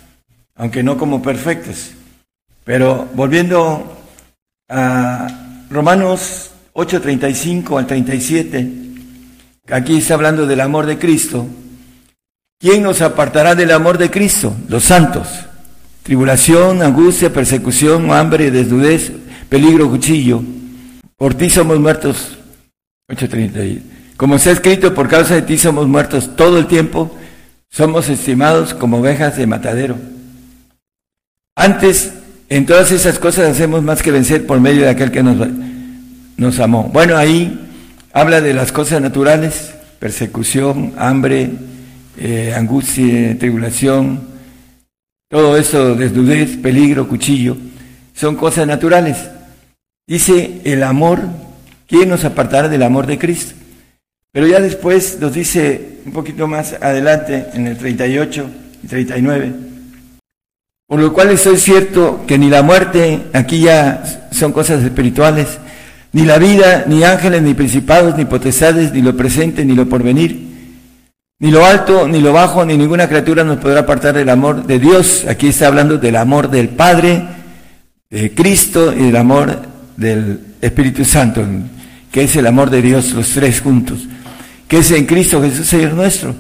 aunque 0.58 0.84
no 0.84 0.98
como 0.98 1.22
perfectos. 1.22 1.92
Pero 2.64 3.08
volviendo 3.14 3.98
a 4.70 5.66
Romanos 5.70 6.52
8, 6.74 7.02
35 7.02 7.78
al 7.78 7.88
37, 7.88 8.74
aquí 9.70 9.98
está 9.98 10.16
hablando 10.16 10.46
del 10.46 10.62
amor 10.62 10.86
de 10.86 10.98
Cristo, 10.98 11.48
¿Quién 12.60 12.82
nos 12.82 13.04
apartará 13.04 13.54
del 13.54 13.70
amor 13.70 14.00
de 14.00 14.10
Cristo? 14.10 14.56
Los 14.68 14.86
santos. 14.86 15.28
Tribulación, 16.02 16.82
angustia, 16.82 17.32
persecución, 17.32 18.12
hambre, 18.12 18.50
desnudez, 18.50 19.12
peligro, 19.48 19.88
cuchillo. 19.88 20.42
Por 21.18 21.36
ti 21.36 21.52
somos 21.52 21.80
muertos. 21.80 22.36
8.30. 23.12 23.82
Como 24.18 24.38
está 24.38 24.50
escrito, 24.50 24.96
por 24.96 25.08
causa 25.08 25.36
de 25.36 25.44
ti 25.44 25.60
somos 25.60 25.88
muertos 25.88 26.36
todo 26.36 26.58
el 26.58 26.66
tiempo. 26.66 27.16
Somos 27.70 28.10
estimados 28.10 28.74
como 28.74 28.98
ovejas 28.98 29.38
de 29.38 29.46
matadero. 29.46 29.96
Antes, 31.60 32.12
en 32.50 32.68
todas 32.68 32.92
esas 32.92 33.18
cosas 33.18 33.50
hacemos 33.50 33.82
más 33.82 34.04
que 34.04 34.12
vencer 34.12 34.46
por 34.46 34.60
medio 34.60 34.84
de 34.84 34.90
aquel 34.90 35.10
que 35.10 35.24
nos, 35.24 35.38
nos 36.38 36.60
amó. 36.60 36.84
Bueno, 36.94 37.18
ahí 37.18 37.68
habla 38.14 38.42
de 38.42 38.54
las 38.54 38.72
cosas 38.72 39.02
naturales, 39.02 39.74
persecución, 39.98 40.94
hambre, 41.00 41.50
eh, 42.20 42.54
angustia, 42.56 43.40
tribulación, 43.40 44.22
todo 45.30 45.58
eso, 45.58 45.96
desnudez, 45.96 46.58
peligro, 46.58 47.08
cuchillo, 47.08 47.58
son 48.14 48.36
cosas 48.36 48.68
naturales. 48.68 49.18
Dice 50.06 50.62
el 50.64 50.84
amor, 50.84 51.24
¿quién 51.88 52.08
nos 52.08 52.24
apartará 52.24 52.70
del 52.70 52.84
amor 52.84 53.08
de 53.08 53.18
Cristo? 53.18 53.56
Pero 54.32 54.46
ya 54.46 54.60
después 54.60 55.18
nos 55.20 55.34
dice 55.34 56.02
un 56.06 56.12
poquito 56.12 56.46
más 56.46 56.74
adelante, 56.74 57.48
en 57.56 57.66
el 57.66 57.78
38 57.80 58.48
y 58.84 58.88
39, 58.88 59.67
por 60.88 61.00
lo 61.02 61.12
cual 61.12 61.32
estoy 61.32 61.58
cierto 61.58 62.24
que 62.26 62.38
ni 62.38 62.50
la 62.50 62.64
muerte, 62.64 63.24
aquí 63.34 63.60
ya 63.60 64.30
son 64.32 64.54
cosas 64.54 64.82
espirituales, 64.84 65.60
ni 66.14 66.24
la 66.24 66.38
vida, 66.38 66.86
ni 66.88 67.04
ángeles, 67.04 67.42
ni 67.42 67.54
principados, 67.54 68.18
ni 68.18 68.24
potestades, 68.24 68.94
ni 68.94 69.02
lo 69.02 69.16
presente, 69.18 69.66
ni 69.66 69.76
lo 69.76 69.88
porvenir, 69.88 70.48
ni 71.40 71.52
lo 71.52 71.66
alto, 71.66 72.08
ni 72.08 72.22
lo 72.22 72.32
bajo, 72.32 72.66
ni 72.66 72.78
ninguna 72.78 73.08
criatura 73.10 73.44
nos 73.44 73.58
podrá 73.58 73.82
apartar 73.82 74.16
del 74.16 74.30
amor 74.30 74.66
de 74.66 74.80
Dios. 74.80 75.26
Aquí 75.28 75.48
está 75.48 75.68
hablando 75.68 75.98
del 75.98 76.16
amor 76.16 76.50
del 76.50 76.70
Padre, 76.70 77.22
de 78.10 78.34
Cristo 78.34 78.94
y 78.94 79.04
del 79.08 79.18
amor 79.18 79.60
del 79.98 80.40
Espíritu 80.62 81.04
Santo, 81.04 81.46
que 82.12 82.24
es 82.24 82.36
el 82.38 82.48
amor 82.48 82.70
de 82.70 82.82
Dios, 82.82 83.12
los 83.12 83.28
tres 83.30 83.60
juntos, 83.60 84.08
que 84.70 84.78
es 84.78 84.92
en 84.92 85.06
Cristo 85.06 85.42
Jesús, 85.42 85.68
Señor 85.68 85.94
nuestro. 85.94 86.34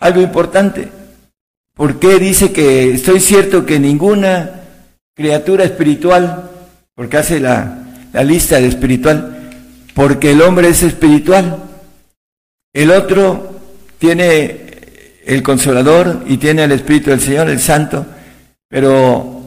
Algo 0.00 0.20
importante, 0.20 0.88
¿Por 1.78 2.00
qué 2.00 2.18
dice 2.18 2.50
que 2.50 2.90
estoy 2.90 3.20
cierto 3.20 3.64
que 3.64 3.78
ninguna 3.78 4.62
criatura 5.14 5.62
espiritual, 5.62 6.50
porque 6.96 7.18
hace 7.18 7.38
la, 7.38 7.84
la 8.12 8.24
lista 8.24 8.56
de 8.60 8.66
espiritual, 8.66 9.52
porque 9.94 10.32
el 10.32 10.42
hombre 10.42 10.70
es 10.70 10.82
espiritual, 10.82 11.56
el 12.72 12.90
otro 12.90 13.60
tiene 13.98 14.60
el 15.24 15.44
consolador 15.44 16.24
y 16.26 16.38
tiene 16.38 16.64
el 16.64 16.72
Espíritu 16.72 17.10
del 17.10 17.20
Señor, 17.20 17.48
el 17.48 17.60
Santo, 17.60 18.04
pero 18.68 19.40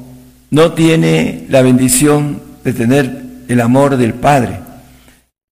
no 0.52 0.72
tiene 0.72 1.48
la 1.50 1.62
bendición 1.62 2.42
de 2.64 2.72
tener 2.72 3.24
el 3.50 3.60
amor 3.60 3.98
del 3.98 4.14
Padre 4.14 4.62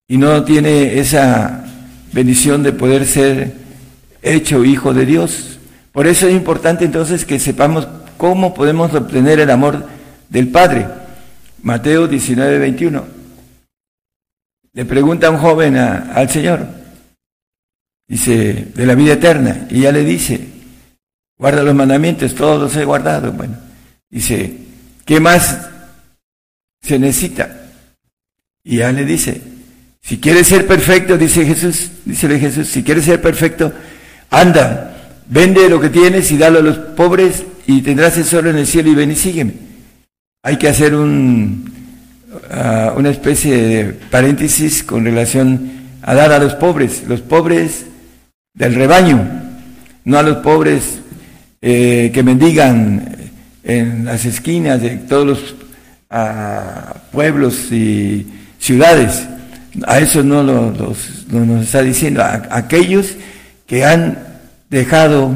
y 0.08 0.16
no 0.16 0.44
tiene 0.44 0.98
esa 0.98 1.62
bendición 2.10 2.62
de 2.62 2.72
poder 2.72 3.04
ser 3.04 3.52
hecho 4.22 4.64
hijo 4.64 4.94
de 4.94 5.04
Dios. 5.04 5.59
Por 5.92 6.06
eso 6.06 6.28
es 6.28 6.34
importante 6.34 6.84
entonces 6.84 7.24
que 7.24 7.38
sepamos 7.38 7.88
cómo 8.16 8.54
podemos 8.54 8.94
obtener 8.94 9.40
el 9.40 9.50
amor 9.50 9.86
del 10.28 10.48
Padre. 10.48 10.86
Mateo 11.62 12.06
19, 12.06 12.58
21. 12.58 13.20
Le 14.72 14.84
pregunta 14.84 15.30
un 15.30 15.38
joven 15.38 15.76
al 15.76 16.30
Señor, 16.30 16.64
dice, 18.06 18.68
de 18.74 18.86
la 18.86 18.94
vida 18.94 19.14
eterna, 19.14 19.66
y 19.68 19.80
ya 19.80 19.90
le 19.90 20.04
dice, 20.04 20.46
guarda 21.36 21.62
los 21.64 21.74
mandamientos, 21.74 22.34
todos 22.34 22.60
los 22.60 22.76
he 22.76 22.84
guardado. 22.84 23.32
Bueno, 23.32 23.56
dice, 24.08 24.58
¿qué 25.04 25.18
más 25.18 25.68
se 26.80 26.98
necesita? 27.00 27.56
Y 28.62 28.76
ya 28.76 28.92
le 28.92 29.04
dice, 29.04 29.42
si 30.00 30.20
quieres 30.20 30.46
ser 30.46 30.66
perfecto, 30.68 31.18
dice 31.18 31.44
Jesús, 31.44 31.90
dícele 32.04 32.38
Jesús, 32.38 32.68
si 32.68 32.84
quieres 32.84 33.04
ser 33.04 33.20
perfecto, 33.20 33.72
anda, 34.30 34.99
vende 35.30 35.70
lo 35.70 35.80
que 35.80 35.88
tienes 35.88 36.30
y 36.30 36.36
dalo 36.36 36.58
a 36.58 36.62
los 36.62 36.76
pobres 36.76 37.44
y 37.66 37.80
tendrás 37.80 38.14
tesoro 38.14 38.50
en 38.50 38.58
el 38.58 38.66
cielo 38.66 38.90
y 38.90 38.94
ven 38.94 39.12
y 39.12 39.16
sígueme. 39.16 39.54
Hay 40.42 40.56
que 40.58 40.68
hacer 40.68 40.94
un, 40.94 41.72
ah, 42.50 42.92
una 42.96 43.10
especie 43.10 43.56
de 43.56 43.84
paréntesis 43.92 44.82
con 44.82 45.04
relación 45.04 45.72
a 46.02 46.14
dar 46.14 46.32
a 46.32 46.38
los 46.38 46.54
pobres, 46.54 47.04
los 47.06 47.20
pobres 47.20 47.86
del 48.54 48.74
rebaño, 48.74 49.22
no 50.04 50.18
a 50.18 50.22
los 50.22 50.38
pobres 50.38 50.98
eh, 51.62 52.10
que 52.12 52.22
mendigan 52.22 53.16
en 53.62 54.06
las 54.06 54.24
esquinas 54.24 54.82
de 54.82 54.96
todos 54.96 55.26
los 55.26 55.54
ah, 56.10 56.94
pueblos 57.12 57.70
y 57.70 58.26
ciudades. 58.58 59.26
A 59.86 60.00
eso 60.00 60.24
no 60.24 60.42
lo, 60.42 60.72
nos 60.72 61.62
está 61.62 61.82
diciendo, 61.82 62.22
a, 62.22 62.48
aquellos 62.50 63.14
que 63.66 63.84
han 63.84 64.29
dejado 64.70 65.32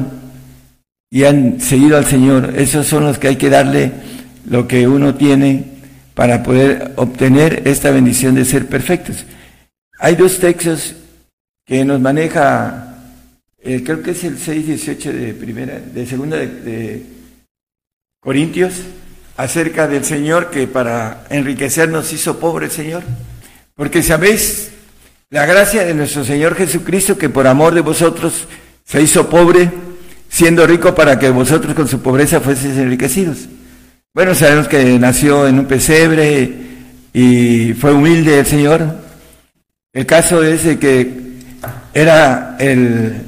y 1.11 1.25
han 1.25 1.61
seguido 1.61 1.97
al 1.97 2.05
Señor, 2.05 2.53
esos 2.57 2.87
son 2.87 3.03
los 3.03 3.19
que 3.19 3.27
hay 3.27 3.35
que 3.35 3.49
darle 3.49 3.91
lo 4.49 4.67
que 4.67 4.87
uno 4.87 5.15
tiene 5.15 5.65
para 6.13 6.41
poder 6.41 6.93
obtener 6.95 7.63
esta 7.65 7.91
bendición 7.91 8.35
de 8.35 8.45
ser 8.45 8.67
perfectos. 8.67 9.25
Hay 9.99 10.15
dos 10.15 10.39
textos 10.39 10.95
que 11.65 11.83
nos 11.85 11.99
maneja, 11.99 12.97
eh, 13.61 13.83
creo 13.83 14.01
que 14.01 14.11
es 14.11 14.23
el 14.23 14.37
6.18 14.37 15.11
de 15.11 15.33
primera, 15.33 15.79
de 15.79 16.05
segunda 16.05 16.37
de 16.37 17.03
Corintios, 18.19 18.73
acerca 19.37 19.87
del 19.87 20.05
Señor 20.05 20.49
que 20.49 20.67
para 20.67 21.25
enriquecernos 21.29 22.11
hizo 22.13 22.39
pobre 22.39 22.67
el 22.67 22.71
Señor. 22.71 23.03
Porque 23.75 24.01
sabéis 24.03 24.71
la 25.29 25.45
gracia 25.45 25.83
de 25.83 25.93
nuestro 25.93 26.23
Señor 26.23 26.55
Jesucristo 26.55 27.17
que 27.17 27.29
por 27.29 27.47
amor 27.47 27.73
de 27.73 27.81
vosotros 27.81 28.47
se 28.85 29.01
hizo 29.01 29.29
pobre, 29.29 29.69
siendo 30.29 30.65
rico 30.65 30.95
para 30.95 31.19
que 31.19 31.29
vosotros 31.29 31.73
con 31.73 31.87
su 31.87 32.01
pobreza 32.01 32.39
fueseis 32.39 32.77
enriquecidos. 32.77 33.49
Bueno, 34.13 34.33
sabemos 34.33 34.67
que 34.67 34.97
nació 34.99 35.47
en 35.47 35.59
un 35.59 35.65
pesebre 35.65 36.53
y 37.11 37.73
fue 37.73 37.91
humilde 37.91 38.39
el 38.39 38.45
Señor. 38.45 38.99
El 39.91 40.05
caso 40.05 40.41
es 40.43 40.77
que 40.77 41.11
era 41.93 42.55
el, 42.59 43.21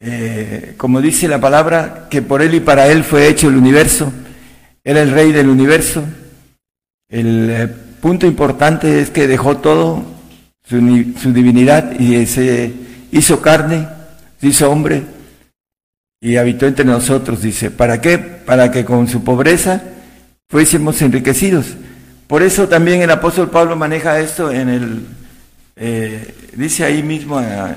eh, 0.00 0.74
como 0.76 1.00
dice 1.00 1.28
la 1.28 1.40
palabra, 1.40 2.08
que 2.10 2.20
por 2.20 2.42
él 2.42 2.54
y 2.54 2.60
para 2.60 2.88
él 2.88 3.04
fue 3.04 3.28
hecho 3.28 3.48
el 3.48 3.56
universo 3.56 4.12
era 4.86 5.02
el 5.02 5.10
rey 5.10 5.32
del 5.32 5.48
universo. 5.48 6.04
El 7.08 7.50
eh, 7.50 7.68
punto 8.00 8.24
importante 8.24 9.00
es 9.00 9.10
que 9.10 9.26
dejó 9.26 9.56
todo, 9.56 10.04
su, 10.64 10.78
divinidad, 11.32 11.98
y 11.98 12.24
se 12.26 12.72
hizo 13.10 13.42
carne, 13.42 13.88
se 14.40 14.46
hizo 14.46 14.70
hombre 14.70 15.02
y 16.20 16.36
habitó 16.36 16.66
entre 16.66 16.84
nosotros, 16.84 17.42
dice. 17.42 17.70
¿Para 17.70 18.00
qué? 18.00 18.18
Para 18.18 18.70
que 18.70 18.84
con 18.84 19.08
su 19.08 19.24
pobreza 19.24 19.82
fuésemos 20.48 21.00
enriquecidos. 21.02 21.66
Por 22.26 22.42
eso 22.42 22.68
también 22.68 23.02
el 23.02 23.10
apóstol 23.10 23.50
Pablo 23.50 23.76
maneja 23.76 24.18
esto 24.18 24.50
en 24.50 24.68
el, 24.68 25.06
eh, 25.76 26.34
dice 26.54 26.84
ahí 26.84 27.02
mismo, 27.02 27.40
eh, 27.40 27.74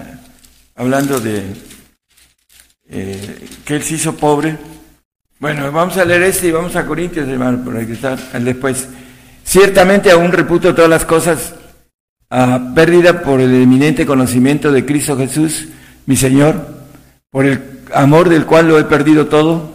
hablando 0.76 1.20
de 1.20 1.44
que 2.90 3.76
él 3.76 3.84
se 3.84 3.94
hizo 3.94 4.16
pobre, 4.16 4.58
bueno, 5.40 5.72
vamos 5.72 5.96
a 5.96 6.04
leer 6.04 6.24
este 6.24 6.48
y 6.48 6.52
vamos 6.52 6.76
a 6.76 6.86
Corintios, 6.86 7.26
hermano, 7.30 7.64
por 7.64 7.86
que 7.86 7.94
está 7.94 8.18
después. 8.40 8.90
Ciertamente 9.46 10.12
aún 10.12 10.34
reputo 10.34 10.76
todas 10.76 10.90
las 10.90 11.06
cosas 11.06 11.54
a 12.30 12.74
pérdida 12.76 13.22
por 13.22 13.40
el 13.40 13.54
eminente 13.62 14.06
conocimiento 14.06 14.70
de 14.70 14.86
Cristo 14.86 15.16
Jesús, 15.16 15.70
mi 16.10 16.16
Señor, 16.16 16.66
por 17.30 17.46
el 17.46 17.62
amor 17.94 18.30
del 18.30 18.48
cual 18.48 18.68
lo 18.68 18.80
he 18.80 18.84
perdido 18.86 19.28
todo 19.28 19.70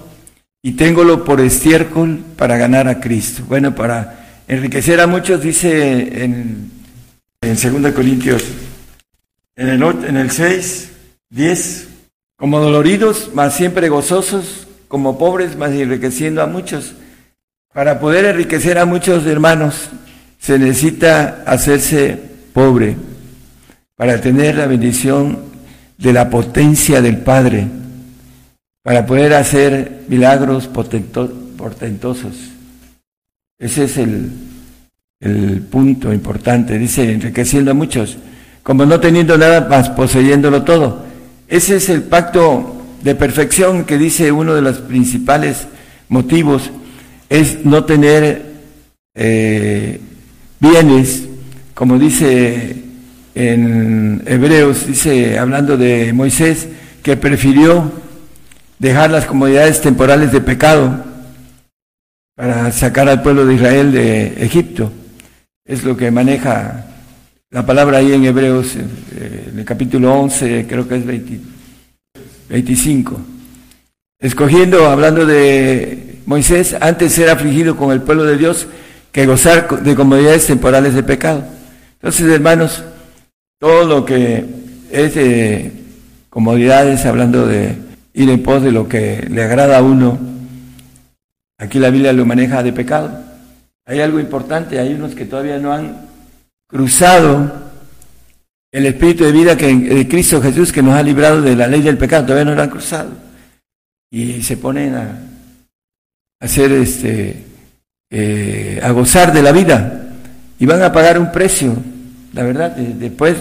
y 0.62 0.72
téngolo 0.72 1.24
por 1.24 1.40
estiércol 1.40 2.24
para 2.36 2.56
ganar 2.56 2.88
a 2.88 2.98
Cristo. 2.98 3.44
Bueno, 3.46 3.76
para 3.76 4.42
enriquecer 4.48 5.00
a 5.00 5.06
muchos, 5.06 5.40
dice 5.40 6.24
en, 6.24 6.72
en 7.40 7.82
2 7.82 7.92
Corintios, 7.92 8.42
en 9.54 9.68
el, 9.68 9.80
en 9.80 10.16
el 10.16 10.32
6, 10.32 10.90
10, 11.30 11.88
como 12.36 12.58
doloridos, 12.58 13.30
mas 13.32 13.54
siempre 13.54 13.88
gozosos 13.88 14.66
como 14.88 15.16
pobres, 15.16 15.56
más 15.56 15.70
enriqueciendo 15.70 16.42
a 16.42 16.48
muchos. 16.48 16.96
Para 17.72 18.00
poder 18.00 18.24
enriquecer 18.24 18.80
a 18.80 18.86
muchos 18.86 19.24
hermanos, 19.24 19.88
se 20.40 20.58
necesita 20.58 21.44
hacerse 21.46 22.18
pobre 22.52 22.96
para 23.94 24.20
tener 24.20 24.56
la 24.56 24.66
bendición 24.66 25.53
de 25.98 26.12
la 26.12 26.28
potencia 26.30 27.00
del 27.00 27.18
Padre, 27.18 27.66
para 28.82 29.06
poder 29.06 29.34
hacer 29.34 30.04
milagros 30.08 30.68
portentosos. 30.68 32.34
Ese 33.58 33.84
es 33.84 33.96
el, 33.96 34.30
el 35.20 35.62
punto 35.62 36.12
importante. 36.12 36.78
Dice, 36.78 37.12
enriqueciendo 37.12 37.70
a 37.70 37.74
muchos, 37.74 38.18
como 38.62 38.84
no 38.84 39.00
teniendo 39.00 39.38
nada 39.38 39.68
más, 39.68 39.90
poseyéndolo 39.90 40.62
todo. 40.64 41.04
Ese 41.48 41.76
es 41.76 41.88
el 41.88 42.02
pacto 42.02 42.74
de 43.02 43.14
perfección 43.14 43.84
que 43.84 43.98
dice 43.98 44.32
uno 44.32 44.54
de 44.54 44.62
los 44.62 44.78
principales 44.78 45.66
motivos 46.08 46.70
es 47.28 47.64
no 47.64 47.84
tener 47.84 48.54
eh, 49.14 50.00
bienes, 50.60 51.24
como 51.74 51.98
dice 51.98 52.83
en 53.34 54.22
Hebreos, 54.26 54.86
dice, 54.86 55.38
hablando 55.38 55.76
de 55.76 56.12
Moisés, 56.12 56.68
que 57.02 57.16
prefirió 57.16 57.92
dejar 58.78 59.10
las 59.10 59.26
comodidades 59.26 59.80
temporales 59.80 60.32
de 60.32 60.40
pecado 60.40 61.04
para 62.36 62.70
sacar 62.72 63.08
al 63.08 63.22
pueblo 63.22 63.46
de 63.46 63.54
Israel 63.54 63.92
de 63.92 64.44
Egipto. 64.44 64.92
Es 65.64 65.84
lo 65.84 65.96
que 65.96 66.10
maneja 66.10 66.86
la 67.50 67.64
palabra 67.64 67.98
ahí 67.98 68.12
en 68.12 68.24
Hebreos, 68.24 68.76
eh, 68.76 69.48
en 69.52 69.58
el 69.58 69.64
capítulo 69.64 70.12
11, 70.14 70.66
creo 70.68 70.88
que 70.88 70.96
es 70.96 71.06
20 71.06 71.40
25. 72.48 73.20
Escogiendo, 74.20 74.86
hablando 74.86 75.26
de 75.26 76.20
Moisés, 76.26 76.76
antes 76.80 77.12
ser 77.12 77.30
afligido 77.30 77.76
con 77.76 77.92
el 77.92 78.02
pueblo 78.02 78.24
de 78.24 78.36
Dios 78.36 78.66
que 79.12 79.26
gozar 79.26 79.82
de 79.82 79.94
comodidades 79.94 80.46
temporales 80.46 80.94
de 80.94 81.02
pecado. 81.02 81.44
Entonces, 81.94 82.26
hermanos, 82.26 82.82
todo 83.64 83.84
lo 83.84 84.04
que 84.04 84.44
es 84.90 85.14
de 85.14 85.72
comodidades, 86.28 87.06
hablando 87.06 87.46
de 87.46 87.74
ir 88.12 88.28
en 88.28 88.42
pos 88.42 88.62
de 88.62 88.70
lo 88.70 88.86
que 88.86 89.26
le 89.30 89.42
agrada 89.42 89.78
a 89.78 89.82
uno, 89.82 90.18
aquí 91.56 91.78
la 91.78 91.88
Biblia 91.88 92.12
lo 92.12 92.26
maneja 92.26 92.62
de 92.62 92.74
pecado. 92.74 93.24
Hay 93.86 94.02
algo 94.02 94.20
importante, 94.20 94.78
hay 94.78 94.92
unos 94.92 95.14
que 95.14 95.24
todavía 95.24 95.56
no 95.56 95.72
han 95.72 95.96
cruzado 96.68 97.54
el 98.70 98.84
Espíritu 98.84 99.24
de 99.24 99.32
vida 99.32 99.56
que, 99.56 99.74
de 99.74 100.08
Cristo 100.08 100.42
Jesús 100.42 100.70
que 100.70 100.82
nos 100.82 100.92
ha 100.92 101.02
librado 101.02 101.40
de 101.40 101.56
la 101.56 101.66
ley 101.66 101.80
del 101.80 101.96
pecado, 101.96 102.26
todavía 102.26 102.44
no 102.44 102.54
lo 102.54 102.62
han 102.64 102.68
cruzado. 102.68 103.12
Y 104.10 104.42
se 104.42 104.58
ponen 104.58 104.94
a, 104.94 105.18
hacer 106.38 106.70
este, 106.70 107.44
eh, 108.10 108.78
a 108.82 108.90
gozar 108.90 109.32
de 109.32 109.40
la 109.40 109.52
vida 109.52 110.10
y 110.58 110.66
van 110.66 110.82
a 110.82 110.92
pagar 110.92 111.18
un 111.18 111.32
precio, 111.32 111.74
la 112.34 112.42
verdad. 112.42 112.72
Después, 112.76 113.36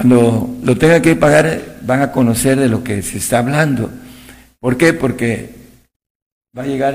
cuando 0.00 0.56
lo 0.64 0.78
tengan 0.78 1.02
que 1.02 1.14
pagar, 1.14 1.76
van 1.82 2.00
a 2.00 2.10
conocer 2.10 2.58
de 2.58 2.70
lo 2.70 2.82
que 2.82 3.02
se 3.02 3.18
está 3.18 3.40
hablando. 3.40 3.90
¿Por 4.58 4.78
qué? 4.78 4.94
Porque 4.94 5.50
va 6.56 6.62
a 6.62 6.66
llegar 6.66 6.94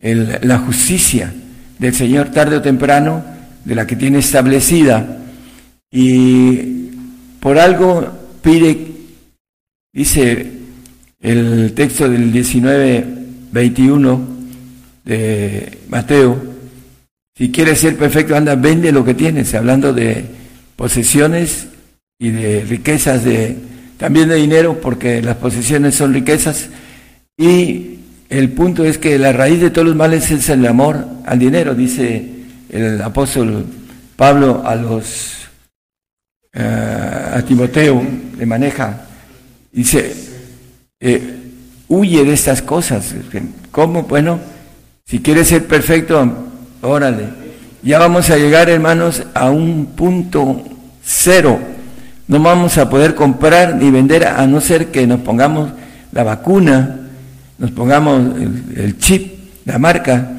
la 0.00 0.58
justicia 0.58 1.32
del 1.78 1.94
Señor 1.94 2.32
tarde 2.32 2.56
o 2.56 2.62
temprano, 2.62 3.24
de 3.64 3.76
la 3.76 3.86
que 3.86 3.94
tiene 3.94 4.18
establecida, 4.18 5.18
y 5.88 6.90
por 7.38 7.56
algo 7.56 8.10
pide, 8.42 8.88
dice 9.92 10.54
el 11.20 11.72
texto 11.72 12.08
del 12.08 12.32
19, 12.32 13.06
21 13.52 14.28
de 15.04 15.78
Mateo, 15.88 16.36
si 17.38 17.52
quieres 17.52 17.78
ser 17.78 17.96
perfecto, 17.96 18.34
anda, 18.34 18.56
vende 18.56 18.90
lo 18.90 19.04
que 19.04 19.14
tienes, 19.14 19.54
hablando 19.54 19.92
de 19.92 20.24
posesiones 20.74 21.68
y 22.18 22.30
de 22.30 22.62
riquezas, 22.62 23.24
de, 23.24 23.56
también 23.96 24.28
de 24.28 24.36
dinero, 24.36 24.80
porque 24.80 25.22
las 25.22 25.36
posesiones 25.36 25.94
son 25.94 26.14
riquezas, 26.14 26.68
y 27.36 27.98
el 28.28 28.50
punto 28.50 28.84
es 28.84 28.98
que 28.98 29.18
la 29.18 29.32
raíz 29.32 29.60
de 29.60 29.70
todos 29.70 29.88
los 29.88 29.96
males 29.96 30.30
es 30.30 30.48
el 30.48 30.66
amor 30.66 31.06
al 31.26 31.38
dinero, 31.38 31.74
dice 31.74 32.30
el 32.70 33.00
apóstol 33.00 33.64
Pablo 34.16 34.62
a 34.64 34.74
los 34.74 35.36
eh, 36.58 37.30
a 37.34 37.42
Timoteo, 37.42 38.02
le 38.38 38.46
maneja, 38.46 39.06
dice, 39.70 40.14
eh, 40.98 41.34
huye 41.88 42.24
de 42.24 42.32
estas 42.32 42.62
cosas. 42.62 43.14
¿Cómo? 43.70 44.04
Bueno, 44.04 44.40
si 45.04 45.20
quieres 45.20 45.48
ser 45.48 45.66
perfecto, 45.66 46.34
órale. 46.80 47.28
Ya 47.82 47.98
vamos 47.98 48.30
a 48.30 48.38
llegar, 48.38 48.70
hermanos, 48.70 49.22
a 49.34 49.50
un 49.50 49.86
punto 49.94 50.64
cero. 51.04 51.60
No 52.28 52.40
vamos 52.40 52.76
a 52.78 52.90
poder 52.90 53.14
comprar 53.14 53.76
ni 53.76 53.90
vender 53.90 54.26
a 54.26 54.46
no 54.46 54.60
ser 54.60 54.90
que 54.90 55.06
nos 55.06 55.20
pongamos 55.20 55.70
la 56.12 56.24
vacuna, 56.24 56.96
nos 57.58 57.70
pongamos 57.70 58.36
el, 58.74 58.98
chip, 58.98 59.32
la 59.64 59.78
marca, 59.78 60.32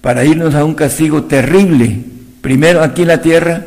para 0.00 0.24
irnos 0.24 0.54
a 0.54 0.64
un 0.64 0.74
castigo 0.74 1.24
terrible. 1.24 1.98
Primero 2.40 2.82
aquí 2.82 3.02
en 3.02 3.08
la 3.08 3.20
tierra, 3.20 3.64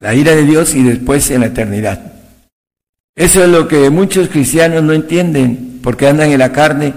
la 0.00 0.14
ira 0.14 0.34
de 0.34 0.44
Dios 0.44 0.74
y 0.74 0.82
después 0.82 1.30
en 1.30 1.40
la 1.40 1.46
eternidad. 1.46 2.12
Eso 3.16 3.44
es 3.44 3.48
lo 3.48 3.68
que 3.68 3.90
muchos 3.90 4.28
cristianos 4.28 4.82
no 4.82 4.92
entienden, 4.92 5.80
porque 5.82 6.08
andan 6.08 6.30
en 6.30 6.38
la 6.38 6.52
carne 6.52 6.94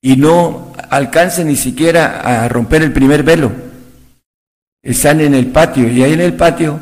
y 0.00 0.16
no 0.16 0.72
alcanzan 0.90 1.46
ni 1.46 1.56
siquiera 1.56 2.20
a 2.20 2.48
romper 2.48 2.82
el 2.82 2.92
primer 2.92 3.22
velo. 3.22 3.52
Están 4.82 5.20
en 5.20 5.34
el 5.34 5.46
patio 5.46 5.88
y 5.88 6.02
ahí 6.02 6.14
en 6.14 6.20
el 6.20 6.34
patio, 6.34 6.80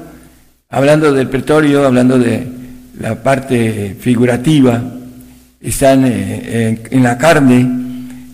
hablando 0.70 1.12
del 1.12 1.28
pretorio, 1.28 1.84
hablando 1.84 2.18
de 2.18 2.46
la 2.98 3.22
parte 3.22 3.96
figurativa, 3.98 4.82
están 5.60 6.04
eh, 6.06 6.80
en, 6.90 7.02
la 7.02 7.18
carne, 7.18 7.68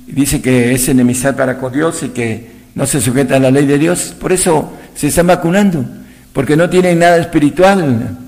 dice 0.07 0.40
que 0.40 0.72
es 0.72 0.88
enemistad 0.88 1.35
para 1.35 1.59
con 1.59 1.72
Dios 1.72 2.03
y 2.03 2.11
que 2.11 2.51
no 2.75 2.87
se 2.87 3.01
sujeta 3.01 3.37
a 3.37 3.40
la 3.40 3.51
ley 3.51 3.66
de 3.66 3.79
Dios. 3.79 4.14
Por 4.20 4.33
eso 4.33 4.72
se 4.94 5.09
están 5.09 5.27
vacunando, 5.27 5.85
porque 6.33 6.57
no 6.57 6.68
tienen 6.68 6.99
nada 6.99 7.16
espiritual. 7.16 8.18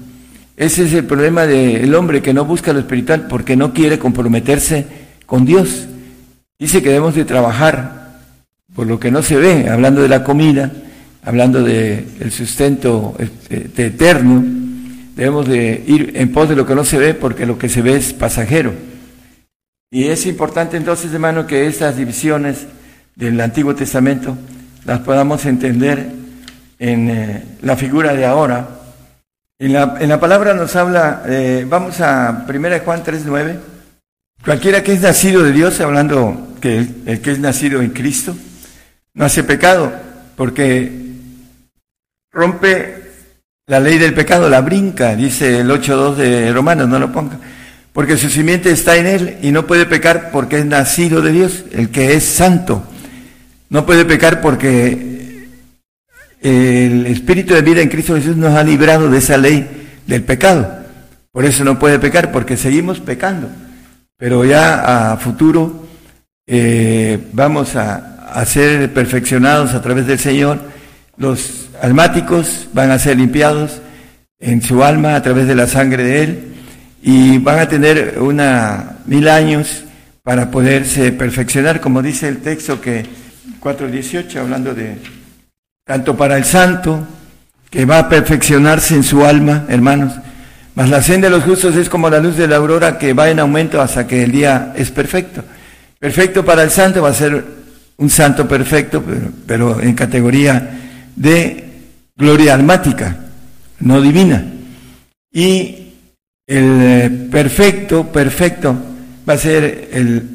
Ese 0.57 0.87
es 0.87 0.93
el 0.95 1.05
problema 1.05 1.47
del 1.47 1.95
hombre 1.95 2.23
que 2.23 2.35
no 2.35 2.45
busca 2.45 2.73
lo 2.73 2.81
espiritual 2.81 3.27
porque 3.29 3.57
no 3.57 3.73
quiere 3.73 3.99
comprometerse 3.99 4.87
con 5.27 5.45
Dios. 5.45 5.87
Dice 6.59 6.83
que 6.83 6.89
debemos 6.89 7.15
de 7.15 7.25
trabajar 7.25 8.19
por 8.75 8.87
lo 8.87 8.99
que 8.99 9.11
no 9.11 9.23
se 9.23 9.37
ve, 9.37 9.69
hablando 9.69 10.03
de 10.03 10.09
la 10.09 10.25
comida, 10.25 10.73
hablando 11.29 11.63
del 11.63 12.33
sustento 12.33 13.15
este, 13.19 13.85
eterno, 13.85 14.43
debemos 15.15 15.47
de 15.47 15.85
ir 15.87 16.13
en 16.15 16.33
pos 16.33 16.49
de 16.49 16.57
lo 16.57 16.65
que 16.65 16.75
no 16.75 16.85
se 16.85 16.97
ve 16.97 17.13
porque 17.13 17.45
lo 17.45 17.59
que 17.59 17.69
se 17.69 17.83
ve 17.83 17.97
es 17.97 18.15
pasajero. 18.15 18.73
Y 19.91 20.05
es 20.05 20.25
importante 20.25 20.79
entonces, 20.79 21.13
hermano, 21.13 21.47
que 21.47 21.67
estas 21.67 21.99
divisiones 21.99 22.67
del 23.15 23.39
Antiguo 23.43 23.75
Testamento 23.75 24.39
las 24.87 25.01
podamos 25.01 25.45
entender 25.45 26.13
en 26.79 27.11
eh, 27.11 27.43
la 27.61 27.77
figura 27.77 28.15
de 28.15 28.25
ahora. 28.25 28.67
En 29.59 29.75
la, 29.75 29.99
en 30.01 30.09
la 30.09 30.19
palabra 30.19 30.55
nos 30.55 30.75
habla, 30.77 31.25
eh, 31.27 31.67
vamos 31.69 32.01
a 32.01 32.47
1 32.49 32.69
Juan 32.87 33.05
3.9, 33.05 33.57
cualquiera 34.43 34.83
que 34.83 34.95
es 34.95 35.03
nacido 35.03 35.43
de 35.43 35.53
Dios, 35.53 35.79
hablando 35.83 36.55
que 36.59 36.79
el, 37.05 37.21
que 37.21 37.33
es 37.33 37.39
nacido 37.39 37.83
en 37.83 37.91
Cristo, 37.91 38.35
no 39.13 39.27
hace 39.27 39.45
pecado, 39.45 39.93
porque 40.35 41.08
rompe 42.39 43.03
la 43.67 43.81
ley 43.81 43.99
del 43.99 44.15
pecado, 44.15 44.49
la 44.49 44.63
brinca, 44.63 45.15
dice 45.15 45.61
el 45.61 45.69
8.2 45.69 46.15
de 46.15 46.53
Romanos, 46.53 46.89
no 46.89 46.99
lo 46.99 47.13
ponga 47.13 47.39
porque 47.99 48.17
su 48.17 48.31
simiente 48.31 48.71
está 48.71 48.97
en 48.97 49.07
él 49.07 49.39
y 49.43 49.51
no 49.51 49.67
puede 49.67 49.85
pecar 49.85 50.31
porque 50.31 50.59
es 50.59 50.65
nacido 50.65 51.21
de 51.21 51.33
Dios, 51.33 51.65
el 51.73 51.91
que 51.91 52.15
es 52.15 52.23
santo. 52.23 52.85
No 53.71 53.85
puede 53.87 54.05
pecar 54.05 54.41
porque 54.41 55.49
el 56.41 57.07
Espíritu 57.07 57.55
de 57.55 57.63
vida 57.63 57.81
en 57.81 57.89
Cristo 57.89 58.15
Jesús 58.15 58.37
nos 58.37 58.55
ha 58.55 58.63
librado 58.63 59.11
de 59.11 59.19
esa 59.19 59.37
ley 59.37 59.69
del 60.07 60.23
pecado. 60.23 60.79
Por 61.33 61.45
eso 61.45 61.65
no 61.65 61.81
puede 61.81 61.99
pecar, 61.99 62.31
porque 62.31 62.57
seguimos 62.57 63.01
pecando. 63.01 63.49
Pero 64.17 64.45
ya 64.45 65.13
a 65.13 65.17
futuro 65.17 65.89
eh, 66.47 67.19
vamos 67.33 67.75
a, 67.75 68.31
a 68.33 68.45
ser 68.45 68.93
perfeccionados 68.95 69.75
a 69.75 69.83
través 69.83 70.07
del 70.07 70.21
Señor. 70.21 70.61
Los 71.19 71.69
almáticos 71.83 72.69
van 72.73 72.93
a 72.93 72.99
ser 72.99 73.17
limpiados 73.17 73.81
en 74.39 74.63
su 74.63 74.85
alma 74.85 75.17
a 75.17 75.23
través 75.23 75.49
de 75.49 75.57
la 75.57 75.67
sangre 75.67 76.05
de 76.05 76.23
Él 76.23 76.45
y 77.03 77.39
van 77.39 77.59
a 77.59 77.69
tener 77.69 78.19
una 78.21 78.99
mil 79.07 79.29
años 79.29 79.85
para 80.23 80.51
poderse 80.51 81.11
perfeccionar, 81.11 81.81
como 81.81 82.03
dice 82.03 82.29
el 82.29 82.39
texto 82.39 82.81
que 82.81 83.05
4.18, 83.61 84.37
hablando 84.37 84.75
de 84.75 84.99
tanto 85.85 86.17
para 86.17 86.37
el 86.37 86.45
santo, 86.45 87.07
que 87.71 87.85
va 87.85 87.99
a 87.99 88.09
perfeccionarse 88.09 88.95
en 88.95 89.03
su 89.03 89.25
alma, 89.25 89.65
hermanos, 89.69 90.13
mas 90.75 90.91
la 90.91 91.03
senda 91.03 91.29
de 91.29 91.37
los 91.37 91.45
justos 91.45 91.75
es 91.77 91.89
como 91.89 92.09
la 92.09 92.21
luz 92.21 92.37
de 92.37 92.47
la 92.47 92.57
aurora 92.57 92.99
que 92.99 93.13
va 93.13 93.31
en 93.31 93.41
aumento 93.41 93.81
hasta 93.81 94.07
que 94.07 94.23
el 94.23 94.31
día 94.31 94.73
es 94.77 94.91
perfecto. 94.91 95.43
Perfecto 95.99 96.45
para 96.45 96.63
el 96.63 96.71
santo 96.71 97.03
va 97.03 97.09
a 97.09 97.15
ser 97.15 97.45
un 97.97 98.11
santo 98.11 98.47
perfecto, 98.47 99.03
pero, 99.03 99.33
pero 99.47 99.81
en 99.81 99.95
categoría 99.95 100.88
de 101.19 101.65
gloria 102.17 102.55
almática, 102.55 103.17
no 103.81 104.01
divina. 104.01 104.45
Y 105.33 105.93
el 106.47 106.81
eh, 106.81 107.29
perfecto, 107.31 108.07
perfecto, 108.07 108.77
va 109.29 109.35
a 109.35 109.39
ser 109.39 109.91
el 109.93 110.29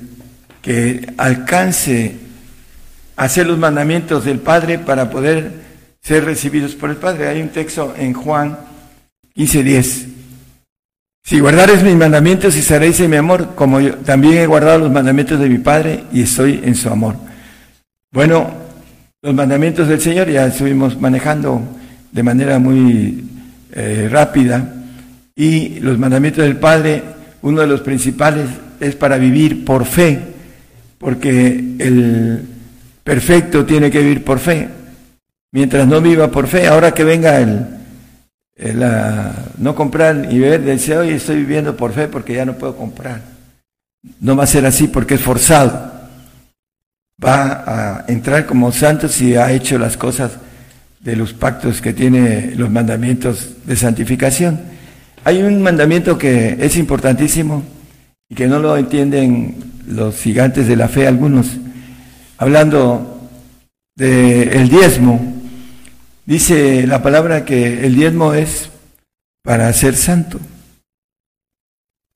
que 0.61 1.13
alcance 1.17 2.15
a 3.15 3.23
hacer 3.23 3.47
los 3.47 3.57
mandamientos 3.57 4.25
del 4.25 4.39
Padre 4.39 4.79
para 4.79 5.09
poder 5.09 5.51
ser 6.01 6.25
recibidos 6.25 6.75
por 6.75 6.89
el 6.89 6.97
Padre. 6.97 7.27
Hay 7.27 7.41
un 7.41 7.49
texto 7.49 7.93
en 7.97 8.13
Juan 8.13 8.57
15:10. 9.35 10.07
Si 11.25 11.39
guardares 11.39 11.83
mis 11.83 11.95
mandamientos 11.95 12.55
y 12.57 12.61
seréis 12.61 12.99
en 12.99 13.09
mi 13.09 13.15
amor, 13.15 13.55
como 13.55 13.79
yo 13.79 13.95
también 13.95 14.37
he 14.39 14.45
guardado 14.45 14.79
los 14.79 14.91
mandamientos 14.91 15.39
de 15.39 15.47
mi 15.47 15.57
Padre 15.57 16.03
y 16.11 16.23
estoy 16.23 16.61
en 16.63 16.75
su 16.75 16.89
amor. 16.89 17.15
Bueno, 18.11 18.62
los 19.23 19.33
mandamientos 19.33 19.87
del 19.87 20.01
Señor 20.01 20.29
ya 20.29 20.45
estuvimos 20.47 20.99
manejando 20.99 21.61
de 22.11 22.23
manera 22.23 22.59
muy 22.59 23.23
eh, 23.71 24.09
rápida 24.11 24.73
y 25.33 25.79
los 25.79 25.97
mandamientos 25.97 26.43
del 26.43 26.57
Padre, 26.57 27.01
uno 27.41 27.61
de 27.61 27.67
los 27.67 27.79
principales 27.79 28.47
es 28.81 28.95
para 28.95 29.17
vivir 29.17 29.63
por 29.63 29.85
fe, 29.85 30.19
porque 30.97 31.75
el 31.79 32.41
perfecto 33.01 33.65
tiene 33.65 33.89
que 33.89 33.99
vivir 33.99 34.25
por 34.25 34.39
fe. 34.39 34.67
Mientras 35.53 35.87
no 35.87 36.01
viva 36.01 36.29
por 36.29 36.47
fe, 36.47 36.67
ahora 36.67 36.91
que 36.91 37.05
venga 37.05 37.39
el, 37.39 37.65
no 39.57 39.73
comprar 39.73 40.27
y 40.29 40.37
ver, 40.37 40.65
dice, 40.65 40.97
hoy 40.97 41.11
estoy 41.11 41.37
viviendo 41.37 41.77
por 41.77 41.93
fe 41.93 42.09
porque 42.09 42.33
ya 42.33 42.43
no 42.43 42.57
puedo 42.57 42.75
comprar. 42.75 43.21
No 44.19 44.35
va 44.35 44.43
a 44.43 44.47
ser 44.47 44.65
así 44.65 44.89
porque 44.89 45.13
es 45.13 45.21
forzado. 45.21 45.92
Va 47.21 47.63
a 47.65 48.05
entrar 48.07 48.45
como 48.45 48.71
santo 48.71 49.07
si 49.07 49.35
ha 49.35 49.51
hecho 49.51 49.77
las 49.77 49.97
cosas 49.97 50.31
de 50.99 51.15
los 51.15 51.33
pactos 51.33 51.81
que 51.81 51.93
tiene 51.93 52.53
los 52.55 52.69
mandamientos 52.69 53.49
de 53.65 53.75
santificación. 53.75 54.61
Hay 55.25 55.41
un 55.41 55.61
mandamiento 55.61 56.17
que 56.17 56.57
es 56.59 56.77
importantísimo 56.77 57.63
y 58.29 58.35
que 58.35 58.47
no 58.47 58.59
lo 58.59 58.77
entienden 58.77 59.55
los 59.87 60.15
gigantes 60.15 60.67
de 60.67 60.75
la 60.75 60.87
fe 60.87 61.07
algunos. 61.07 61.47
Hablando 62.37 63.29
del 63.95 64.69
diezmo, 64.69 65.33
dice 66.25 66.87
la 66.87 67.03
palabra 67.03 67.45
que 67.45 67.85
el 67.85 67.95
diezmo 67.95 68.33
es 68.33 68.69
para 69.43 69.71
ser 69.73 69.95
santo. 69.95 70.39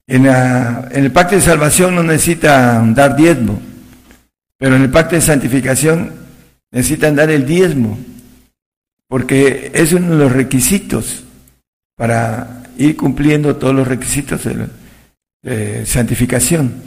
En, 0.08 0.26
en 0.26 1.04
el 1.04 1.12
pacto 1.12 1.36
de 1.36 1.42
salvación 1.42 1.94
no 1.94 2.04
necesitan 2.04 2.94
dar 2.94 3.18
diezmo, 3.18 3.60
pero 4.58 4.76
en 4.76 4.84
el 4.84 4.90
pacto 4.90 5.16
de 5.16 5.22
santificación 5.22 6.12
necesitan 6.72 7.16
dar 7.16 7.30
el 7.30 7.46
diezmo, 7.46 7.98
porque 9.08 9.72
es 9.74 9.94
uno 9.94 10.12
de 10.12 10.18
los 10.18 10.32
requisitos 10.32 11.24
para 11.96 12.64
ir 12.78 12.96
cumpliendo 12.96 13.56
todos 13.56 13.76
los 13.76 13.88
requisitos 13.88 14.42
de, 14.44 15.86
santificación. 15.86 16.84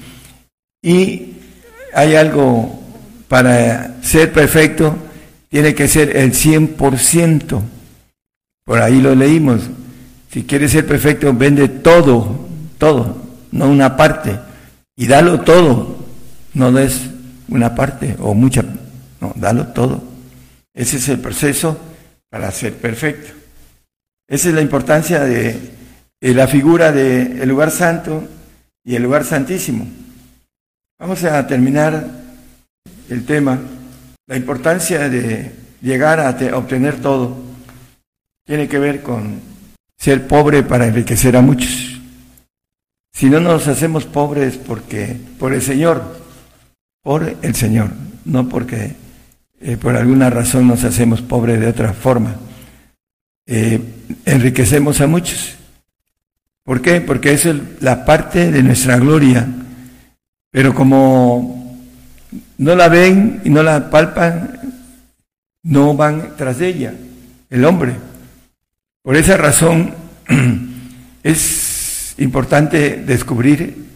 Y 0.83 1.33
hay 1.95 2.15
algo 2.15 2.83
para 3.29 4.03
ser 4.03 4.33
perfecto, 4.33 4.97
tiene 5.49 5.75
que 5.75 5.89
ser 5.89 6.17
el 6.17 6.33
100%. 6.33 7.63
Por 8.65 8.83
ahí 8.83 9.01
lo 9.01 9.15
leímos. 9.15 9.63
Si 10.31 10.45
quieres 10.45 10.73
ser 10.73 10.87
perfecto, 10.87 11.33
vende 11.33 11.69
todo, 11.69 12.49
todo, 12.77 13.23
no 13.51 13.69
una 13.69 13.97
parte. 13.97 14.39
Y 14.95 15.07
dalo 15.07 15.41
todo, 15.41 15.97
no 16.53 16.71
des 16.71 17.01
una 17.51 17.75
parte 17.75 18.17
o 18.21 18.35
mucha, 18.35 18.65
no, 19.21 19.33
dalo 19.37 19.69
todo. 19.69 20.03
Ese 20.73 20.97
es 20.97 21.09
el 21.09 21.19
proceso 21.19 21.79
para 22.29 22.51
ser 22.51 22.75
perfecto. 22.75 23.33
Esa 24.29 24.49
es 24.49 24.55
la 24.55 24.63
importancia 24.63 25.21
de, 25.21 25.59
la 26.21 26.47
figura 26.47 26.93
del 26.93 27.49
lugar 27.49 27.71
santo 27.71 28.27
y 28.85 28.95
el 28.95 29.03
lugar 29.03 29.25
santísimo. 29.25 29.87
Vamos 30.99 31.25
a 31.25 31.47
terminar 31.47 32.07
el 33.09 33.25
tema, 33.27 33.59
la 34.27 34.37
importancia 34.37 35.09
de 35.09 35.53
llegar 35.83 36.21
a 36.21 36.57
obtener 36.57 37.01
todo. 37.01 37.37
Tiene 38.47 38.69
que 38.69 38.79
ver 38.79 39.03
con 39.03 39.41
ser 39.97 40.27
pobre 40.27 40.63
para 40.63 40.87
enriquecer 40.87 41.37
a 41.37 41.41
muchos. 41.41 42.01
Si 43.13 43.29
no 43.29 43.41
nos 43.41 43.67
hacemos 43.67 44.05
pobres 44.05 44.57
porque 44.57 45.17
por 45.39 45.53
el 45.53 45.61
Señor, 45.61 46.20
por 47.03 47.37
el 47.43 47.55
Señor, 47.55 47.91
no 48.25 48.49
porque 48.49 48.95
eh, 49.61 49.77
por 49.77 49.97
alguna 49.97 50.31
razón 50.31 50.69
nos 50.69 50.85
hacemos 50.85 51.23
pobres 51.23 51.61
de 51.61 51.69
otra 51.69 51.93
forma. 51.93 52.37
Eh, 53.47 53.81
enriquecemos 54.25 55.01
a 55.01 55.07
muchos. 55.07 55.57
¿Por 56.65 56.81
qué? 56.81 57.01
Porque 57.01 57.33
es 57.33 57.49
la 57.81 58.05
parte 58.05 58.51
de 58.51 58.63
nuestra 58.63 58.97
gloria. 58.99 59.47
Pero 60.51 60.75
como 60.75 61.79
no 62.59 62.75
la 62.75 62.89
ven 62.89 63.41
y 63.45 63.51
no 63.51 63.63
la 63.63 63.91
palpan, 63.91 64.61
no 65.63 65.95
van 65.95 66.37
tras 66.37 66.61
ella, 66.61 66.95
el 67.49 67.65
hombre. 67.65 67.95
Por 69.03 69.17
esa 69.17 69.37
razón 69.37 69.95
es 71.23 72.15
importante 72.19 72.97
descubrir 72.97 73.90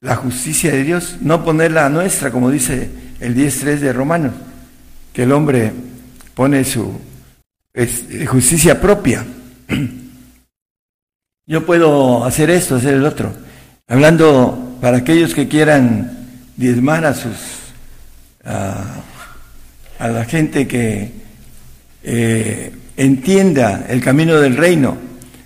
la 0.00 0.16
justicia 0.16 0.70
de 0.70 0.84
Dios, 0.84 1.16
no 1.20 1.44
ponerla 1.44 1.86
a 1.86 1.90
nuestra, 1.90 2.30
como 2.30 2.50
dice 2.50 2.88
el 3.20 3.34
10.3 3.34 3.78
de 3.78 3.92
Romanos, 3.92 4.32
que 5.12 5.24
el 5.24 5.32
hombre 5.32 5.72
pone 6.34 6.64
su 6.64 7.00
justicia 8.28 8.80
propia. 8.80 9.24
Yo 11.46 11.66
puedo 11.66 12.24
hacer 12.24 12.50
esto, 12.50 12.76
hacer 12.76 12.94
el 12.94 13.06
otro. 13.06 13.32
Hablando 13.88 14.76
para 14.80 14.98
aquellos 14.98 15.34
que 15.34 15.48
quieran 15.48 16.26
diezmar 16.56 17.04
a 17.04 17.14
sus 17.14 17.36
a, 18.44 19.02
la 19.98 20.24
gente 20.24 20.68
que 20.68 21.10
eh, 22.04 22.72
entienda 22.96 23.86
el 23.88 24.00
camino 24.00 24.38
del 24.40 24.56
reino, 24.56 24.96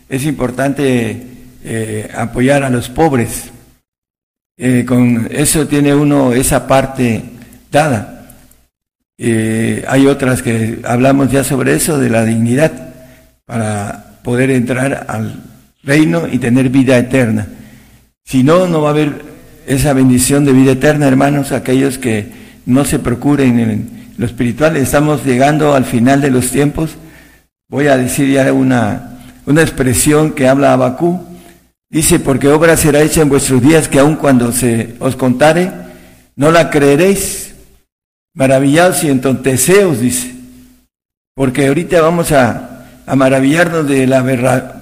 es 0.09 0.25
importante 0.25 1.27
eh, 1.65 2.11
apoyar 2.15 2.65
a 2.65 2.71
los 2.71 2.91
pobres. 2.91 3.52
Eh, 4.65 4.85
con 4.87 5.27
eso 5.33 5.67
tiene 5.67 5.93
uno 5.93 6.33
esa 6.33 6.69
parte 6.69 7.21
dada. 7.69 8.29
hay 9.19 10.07
otras 10.07 10.41
que 10.41 10.79
hablamos 10.85 11.33
ya 11.33 11.43
sobre 11.43 11.75
eso, 11.75 11.99
de 11.99 12.09
la 12.09 12.25
dignidad, 12.25 12.71
para 13.45 14.21
poder 14.23 14.53
entrar 14.53 15.07
al 15.09 15.43
reino 15.83 16.29
y 16.31 16.39
tener 16.39 16.69
vida 16.69 16.97
eterna. 16.97 17.49
Si 18.25 18.45
no, 18.45 18.69
no 18.69 18.83
va 18.83 18.91
a 18.91 18.93
haber 18.93 19.25
esa 19.67 19.95
bendición 19.95 20.45
de 20.45 20.53
vida 20.53 20.73
eterna, 20.73 21.09
hermanos, 21.09 21.51
aquellos 21.51 21.99
que 21.99 22.31
no 22.65 22.85
se 22.85 23.01
procuren 23.01 23.59
en 23.59 24.13
lo 24.17 24.27
espiritual. 24.27 24.77
Estamos 24.77 25.25
llegando 25.25 25.75
al 25.75 25.87
final 25.87 26.21
de 26.21 26.31
los 26.31 26.53
tiempos. 26.53 26.91
Voy 27.69 27.89
a 27.89 27.97
decir 27.97 28.31
ya 28.31 28.53
una, 28.53 29.19
una 29.45 29.63
expresión 29.63 30.31
que 30.31 30.47
habla 30.47 30.73
Abacú. 30.73 31.32
Dice, 31.93 32.19
porque 32.19 32.49
obra 32.49 32.75
será 32.79 33.03
hecha 33.03 33.21
en 33.21 33.29
vuestros 33.29 33.61
días 33.61 33.87
que 33.87 33.99
aun 33.99 34.17
cuando 34.17 34.51
se 34.51 34.95
os 34.99 35.15
contare, 35.15 35.71
no 36.37 36.51
la 36.51 36.71
creeréis. 36.71 37.55
Maravillados 38.35 39.05
y 39.05 39.11
entonteceos, 39.11 40.01
dice. 40.01 40.35
Porque 41.35 41.67
ahorita 41.67 42.01
vamos 42.01 42.33
a, 42.33 42.87
a 43.05 43.15
maravillarnos 43.15 43.87
de 43.87 44.07
la 44.07 44.23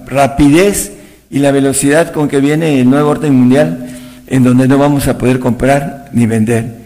rapidez 0.05 0.93
y 1.29 1.39
la 1.39 1.51
velocidad 1.51 2.13
con 2.13 2.29
que 2.29 2.39
viene 2.39 2.79
el 2.79 2.89
nuevo 2.89 3.09
orden 3.09 3.35
mundial, 3.35 3.89
en 4.27 4.43
donde 4.45 4.69
no 4.69 4.77
vamos 4.77 5.09
a 5.09 5.17
poder 5.17 5.39
comprar 5.39 6.09
ni 6.13 6.25
vender. 6.27 6.77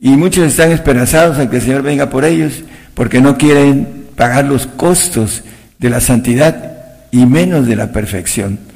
Y 0.00 0.16
muchos 0.16 0.44
están 0.44 0.72
esperanzados 0.72 1.38
a 1.38 1.48
que 1.48 1.58
el 1.58 1.62
Señor 1.62 1.82
venga 1.82 2.10
por 2.10 2.24
ellos, 2.24 2.64
porque 2.94 3.20
no 3.20 3.38
quieren 3.38 4.06
pagar 4.16 4.44
los 4.44 4.66
costos 4.66 5.44
de 5.78 5.88
la 5.88 6.00
santidad 6.00 6.78
y 7.12 7.26
menos 7.26 7.68
de 7.68 7.76
la 7.76 7.92
perfección. 7.92 8.71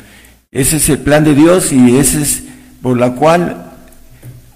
Ese 0.50 0.76
es 0.76 0.88
el 0.88 0.98
plan 0.98 1.24
de 1.24 1.34
Dios 1.34 1.72
y 1.72 1.96
ese 1.96 2.22
es 2.22 2.42
por 2.82 2.98
la 2.98 3.12
cual 3.12 3.72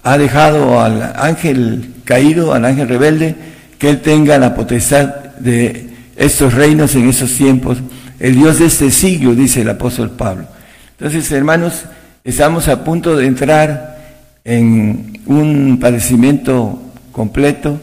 ha 0.03 0.17
dejado 0.17 0.81
al 0.81 1.13
ángel 1.15 1.93
caído, 2.05 2.53
al 2.53 2.65
ángel 2.65 2.87
rebelde, 2.87 3.35
que 3.77 3.89
él 3.89 4.01
tenga 4.01 4.37
la 4.37 4.55
potestad 4.55 5.07
de 5.39 5.89
estos 6.15 6.53
reinos 6.53 6.95
en 6.95 7.09
esos 7.09 7.31
tiempos, 7.33 7.79
el 8.19 8.35
Dios 8.35 8.59
de 8.59 8.65
este 8.65 8.91
siglo, 8.91 9.33
dice 9.33 9.61
el 9.61 9.69
apóstol 9.69 10.11
Pablo. 10.11 10.45
Entonces, 10.97 11.31
hermanos, 11.31 11.85
estamos 12.23 12.67
a 12.67 12.83
punto 12.83 13.15
de 13.15 13.25
entrar 13.25 13.97
en 14.43 15.19
un 15.25 15.79
padecimiento 15.79 16.81
completo 17.11 17.79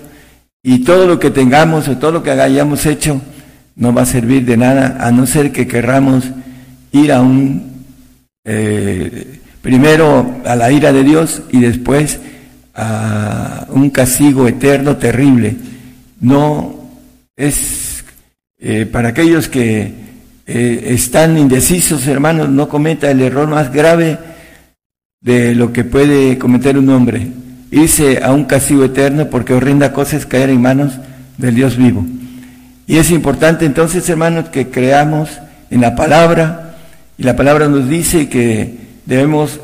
y 0.62 0.80
todo 0.80 1.06
lo 1.06 1.18
que 1.18 1.30
tengamos 1.30 1.88
o 1.88 1.98
todo 1.98 2.12
lo 2.12 2.22
que 2.22 2.30
hayamos 2.30 2.86
hecho 2.86 3.20
no 3.76 3.92
va 3.92 4.02
a 4.02 4.06
servir 4.06 4.44
de 4.44 4.56
nada 4.56 4.98
a 5.00 5.11
no 5.12 5.26
ser 5.26 5.52
que 5.52 5.66
querramos 5.66 6.24
ir 6.92 7.12
a 7.12 7.20
un 7.20 7.68
eh, 8.51 9.40
primero 9.61 10.40
a 10.46 10.57
la 10.57 10.72
ira 10.72 10.90
de 10.90 11.05
Dios 11.05 11.42
y 11.53 11.61
después 11.61 12.18
a 12.74 13.66
un 13.68 13.90
castigo 13.90 14.49
eterno 14.49 14.96
terrible. 14.96 15.55
No 16.20 16.74
es 17.36 18.03
eh, 18.59 18.86
para 18.86 19.11
aquellos 19.11 19.49
que 19.49 19.92
eh, 20.46 20.84
están 20.86 21.36
indecisos, 21.36 22.07
hermanos, 22.07 22.49
no 22.49 22.70
cometa 22.70 23.11
el 23.11 23.20
error 23.20 23.49
más 23.49 23.70
grave 23.70 24.18
de 25.20 25.55
lo 25.55 25.70
que 25.70 25.84
puede 25.84 26.38
cometer 26.38 26.78
un 26.78 26.88
hombre, 26.88 27.28
irse 27.70 28.22
a 28.22 28.32
un 28.32 28.44
castigo 28.44 28.84
eterno 28.84 29.28
porque 29.28 29.53
horrenda 29.53 29.92
cosa 29.92 30.16
es 30.16 30.24
caer 30.24 30.49
en 30.49 30.62
manos 30.62 30.94
del 31.36 31.55
Dios 31.55 31.76
vivo. 31.76 32.07
Y 32.86 32.96
es 32.96 33.11
importante 33.11 33.66
entonces, 33.66 34.09
hermanos, 34.09 34.49
que 34.49 34.70
creamos 34.70 35.28
en 35.70 35.82
la 35.82 35.94
palabra, 35.94 36.68
y 37.19 37.25
la 37.25 37.35
palabra 37.35 37.66
nos 37.66 37.89
dice 37.89 38.29
que 38.29 38.77
debemos 39.05 39.59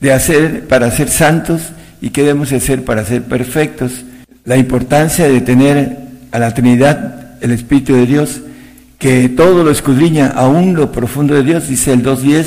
de 0.00 0.12
hacer 0.12 0.66
para 0.66 0.90
ser 0.90 1.08
santos 1.08 1.62
y 2.00 2.10
que 2.10 2.22
debemos 2.22 2.50
de 2.50 2.56
hacer 2.56 2.84
para 2.84 3.04
ser 3.04 3.22
perfectos. 3.22 4.04
La 4.44 4.56
importancia 4.56 5.28
de 5.28 5.40
tener 5.40 5.98
a 6.32 6.40
la 6.40 6.52
Trinidad 6.52 7.36
el 7.40 7.52
Espíritu 7.52 7.94
de 7.94 8.06
Dios, 8.06 8.40
que 8.98 9.28
todo 9.28 9.62
lo 9.62 9.70
escudriña, 9.70 10.32
aún 10.34 10.74
lo 10.74 10.90
profundo 10.90 11.34
de 11.34 11.44
Dios, 11.44 11.68
dice 11.68 11.92
el 11.92 12.02
2.10 12.02 12.46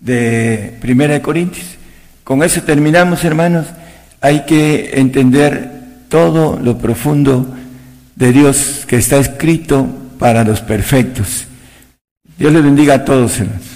de 0.00 0.76
Primera 0.78 1.22
Corintios. 1.22 1.66
Con 2.22 2.42
eso 2.42 2.62
terminamos, 2.62 3.24
hermanos. 3.24 3.66
Hay 4.20 4.44
que 4.44 5.00
entender 5.00 5.70
todo 6.08 6.60
lo 6.62 6.76
profundo 6.76 7.54
de 8.14 8.32
Dios 8.32 8.84
que 8.86 8.96
está 8.96 9.16
escrito 9.16 9.86
para 10.18 10.44
los 10.44 10.60
perfectos. 10.60 11.46
Dios 12.36 12.52
les 12.52 12.62
bendiga 12.62 12.94
a 12.94 13.04
todos, 13.04 13.38
hermanos 13.40 13.75